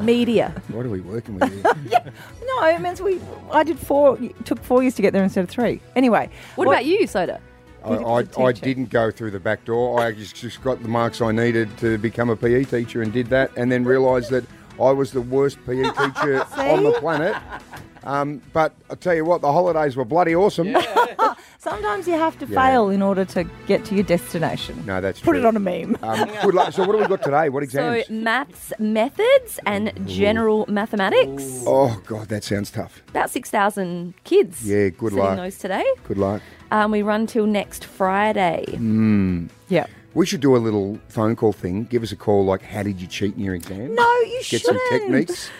[0.00, 0.52] Media.
[0.68, 2.02] What are we working with here?
[2.46, 3.20] No, it means we.
[3.50, 4.18] I did four.
[4.44, 5.80] Took four years to get there instead of three.
[5.96, 7.40] Anyway, What, about you, Soda?
[7.84, 10.00] I, I, I didn't go through the back door.
[10.00, 13.26] I just, just got the marks I needed to become a PE teacher and did
[13.28, 14.44] that, and then realised that
[14.80, 17.36] I was the worst PE teacher on the planet.
[18.04, 20.76] Um, but I'll tell you what, the holidays were bloody awesome.
[21.58, 22.60] Sometimes you have to Yeah.
[22.62, 24.82] fail in order to get to your destination.
[24.84, 25.40] No, that's Put true.
[25.40, 25.96] it on a meme.
[26.02, 26.74] Um, good luck.
[26.74, 27.48] So, what have we got today?
[27.48, 28.06] What exams?
[28.06, 31.62] So, maths methods and general mathematics.
[31.66, 33.02] Oh, God, that sounds tough.
[33.08, 34.62] About 6,000 kids.
[34.68, 35.36] Yeah, good sitting luck.
[35.36, 35.84] those today.
[36.06, 36.42] Good luck.
[36.70, 38.64] Um, we run till next Friday.
[38.68, 39.48] Mm.
[39.70, 39.86] Yeah.
[40.12, 41.84] We should do a little phone call thing.
[41.84, 43.94] Give us a call, like, how did you cheat in your exam?
[43.94, 44.80] No, you Get shouldn't.
[44.90, 45.50] some techniques.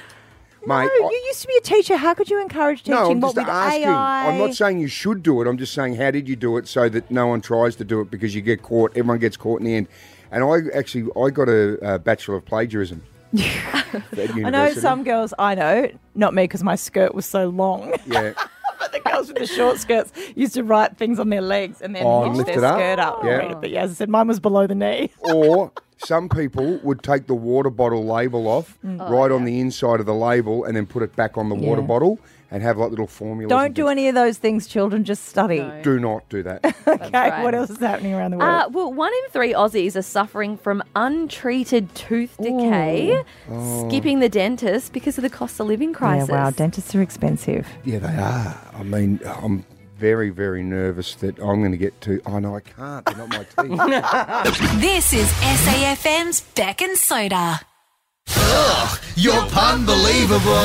[0.67, 1.97] No, Mate, you used to be a teacher.
[1.97, 2.95] How could you encourage teaching?
[2.95, 3.85] No, I'm what just asking.
[3.85, 4.29] AI?
[4.29, 5.49] I'm not saying you should do it.
[5.49, 8.01] I'm just saying how did you do it so that no one tries to do
[8.01, 8.91] it because you get caught.
[8.97, 9.89] Everyone gets caught in the end.
[10.31, 13.03] And I actually I got a, uh bachelor of plagiarism.
[13.37, 15.35] I know some girls.
[15.39, 17.93] I know, not me, because my skirt was so long.
[18.07, 18.33] Yeah.
[18.79, 21.95] but the girls with the short skirts used to write things on their legs and
[21.95, 22.77] then Oh, hitch lift their up?
[22.77, 23.25] skirt up.
[23.25, 23.55] Yeah.
[23.55, 25.11] But yeah, as I said, mine was below the knee.
[25.21, 28.99] or Some people would take the water bottle label off, Mm.
[29.01, 31.55] Oh, right on the inside of the label, and then put it back on the
[31.55, 31.86] water Yeah.
[31.86, 32.18] bottle
[32.51, 33.49] and have like little formulas.
[33.49, 35.05] Don't and do any of those things, children.
[35.05, 35.59] Just study.
[35.61, 35.84] things.
[35.84, 36.64] Do not do that.
[36.86, 37.11] okay.
[37.12, 37.42] right.
[37.42, 38.51] What else is happening around the world?
[38.51, 43.88] Uh, well, one in three Aussies are suffering from untreated tooth decay, Oh.
[43.88, 46.28] skipping the dentist because of the cost of living crisis.
[46.28, 46.51] Yeah, wow.
[46.51, 47.66] Dentists are expensive.
[47.84, 48.57] yeah, they are.
[48.78, 49.64] I mean, I'm
[49.97, 52.20] very, very nervous that I'm going to get to.
[52.26, 53.05] Oh no, I can't.
[53.07, 54.80] They're not my teeth.
[54.80, 57.61] This is SAFM's Bec and Soda.
[58.36, 60.64] Ugh, You're unbelievable.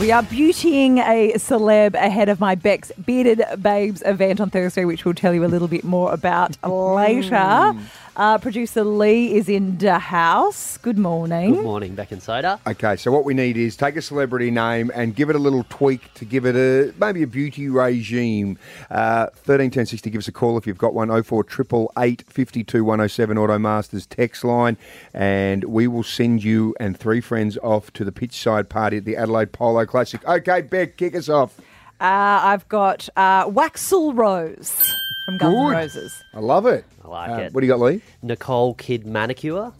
[0.00, 5.04] We are beautying a celeb ahead of my Bec's Bearded Babes event on Thursday, which
[5.04, 6.70] we'll tell you a little bit more about hmm.
[6.70, 7.74] later.
[8.20, 10.76] Uh, Producer Lee is in the house.
[10.76, 11.54] Good morning.
[11.54, 12.60] Good morning, Bec and Soda.
[12.66, 15.64] Okay, so what we need is take a celebrity name and give it a little
[15.70, 18.58] tweak to give it a maybe a beauty regime.
[18.90, 20.10] Uh, Thirteen ten sixty.
[20.10, 21.10] Give us a call if you've got one.
[21.10, 24.76] Oh four triple eight fifty two one oh seven Automasters text line,
[25.14, 29.06] and we will send you and three friends off to the pitch side party at
[29.06, 30.22] the Adelaide Polo Classic.
[30.28, 31.58] Okay, Bec, kick us off.
[31.98, 34.94] Uh, I've got uh, Waxel Rose
[35.30, 35.72] from Guns N' Good.
[35.76, 36.24] Roses.
[36.34, 36.84] I love it.
[37.04, 37.52] I like Uh, it.
[37.54, 38.00] What do you got, Lee?
[38.22, 39.72] Nicole Kid Manicure.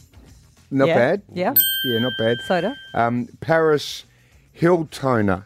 [0.71, 1.23] Not Yeah, bad.
[1.33, 1.55] yeah.
[1.85, 2.39] yeah, not bad.
[2.47, 2.77] Soda.
[2.95, 4.05] Um, Paris
[4.53, 5.45] Hill Toner.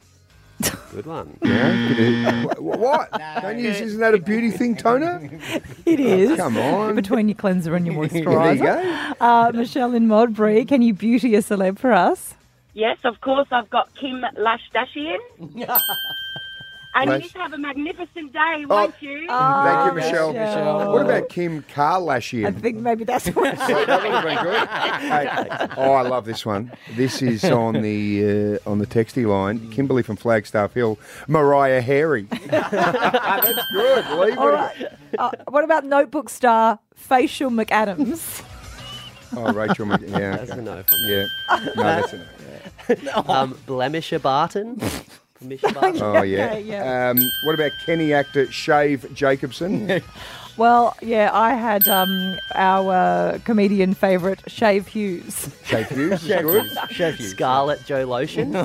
[0.92, 1.36] Good one.
[1.42, 3.10] Yeah, Wh- wh- what?
[3.42, 5.28] Don't use, isn't that a beauty thing, toner?
[5.86, 6.36] It is.
[6.36, 6.94] Come on.
[7.02, 9.18] Between your cleanser and your There you moisturiser.
[9.18, 9.24] go.
[9.26, 12.34] Uh, Michelle in Modbury, can you beauty a celeb for us?
[12.74, 15.18] Yes, of course, I've got Kim Lashdashian.
[16.94, 19.26] And Lash- you have a magnificent day, won't you?
[19.28, 20.32] Thank you, Michelle.
[20.32, 20.92] Michelle.
[20.92, 22.46] What about Kim Kardashian?
[22.46, 24.68] I think maybe that's what that would have been good.
[24.68, 26.72] Hey, oh, I love this one.
[26.96, 29.70] This is on the uh, on the texty line.
[29.70, 30.98] Kimberly from Flagstaff Hill.
[31.28, 32.22] Mariah Harry.
[32.46, 34.04] That's good.
[34.18, 34.86] Lee, All what- right.
[35.18, 38.42] Uh, what about notebook star Facial McAdams?
[39.36, 39.86] Oh, Rachel.
[39.86, 40.10] McAdams.
[40.10, 40.36] Yeah.
[40.36, 40.60] That's okay.
[40.60, 41.26] a no from Yeah.
[41.76, 43.22] No, that's a no.
[43.32, 44.80] Um, Blemisher Barton.
[45.48, 46.46] Blemisher Oh yeah.
[46.46, 47.10] Okay, yeah.
[47.10, 50.02] Um, what about Kenny actor Shave Jacobson?
[50.56, 55.52] Well, yeah, I had um, our uh, comedian favourite, Shave Hughes.
[55.64, 56.70] Shave Hughes is good.
[56.90, 57.26] Chef you.
[57.26, 58.52] Scarlett Joe Lotion.
[58.52, 58.62] no!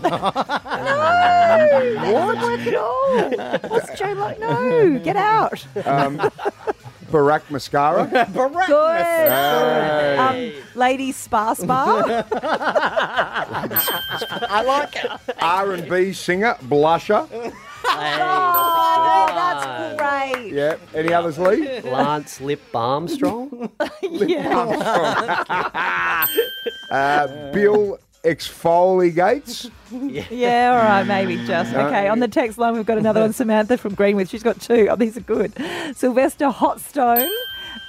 [2.13, 2.37] What?
[2.43, 3.29] work at all.
[3.69, 4.39] What's Joe like?
[4.39, 5.65] No, get out.
[5.83, 6.29] Um,
[7.09, 8.05] Barack Mascara.
[8.67, 9.01] Good.
[9.01, 10.17] Hey.
[10.17, 12.25] Um, Lady Spa Spa.
[14.49, 15.11] I like it.
[15.41, 17.27] R and B singer Blusher.
[17.85, 20.53] oh, that's great.
[20.53, 20.75] Yeah.
[20.93, 21.81] Any others, Lee?
[21.81, 23.69] Lance Lip Armstrong.
[24.03, 26.25] Yeah.
[26.91, 29.71] Uh, Bill Exfoliates.
[29.91, 31.73] yeah, yeah, all right, maybe just.
[31.73, 34.29] Okay, on the text line, we've got another one, Samantha from Greenwith.
[34.29, 34.87] She's got two.
[34.89, 35.53] Oh, these are good.
[35.95, 37.29] Sylvester Hotstone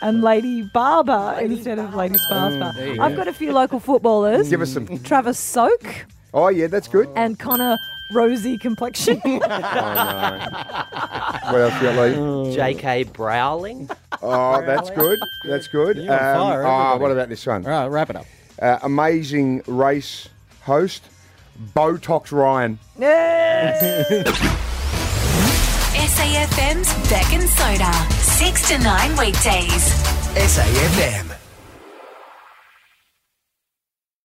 [0.02, 2.72] and Lady Barber instead of Lady Spa Spa.
[2.72, 3.16] there I've go.
[3.18, 4.48] got a few local footballers.
[4.48, 4.86] Give us some.
[5.00, 7.08] Travis Soak Oh yeah, that's good.
[7.08, 7.12] Oh.
[7.16, 7.76] and Connor
[8.12, 9.20] Rosy Complexion.
[9.24, 11.52] Oh no.
[11.52, 11.96] What else you got,
[12.46, 12.52] Lee?
[12.54, 13.04] J.K.
[13.04, 13.88] Browling.
[14.22, 15.18] Oh, that's good.
[15.44, 15.96] That's good.
[15.96, 17.64] You're um, fire, oh, what about this one?
[17.64, 18.26] All right, wrap it up.
[18.60, 20.28] Uh, amazing race
[20.62, 21.04] host,
[21.74, 22.78] Botox Ryan.
[25.94, 27.92] SAFM's Bec and Soda.
[28.20, 29.90] 6 to 9 weekdays.
[30.34, 31.39] SAFM.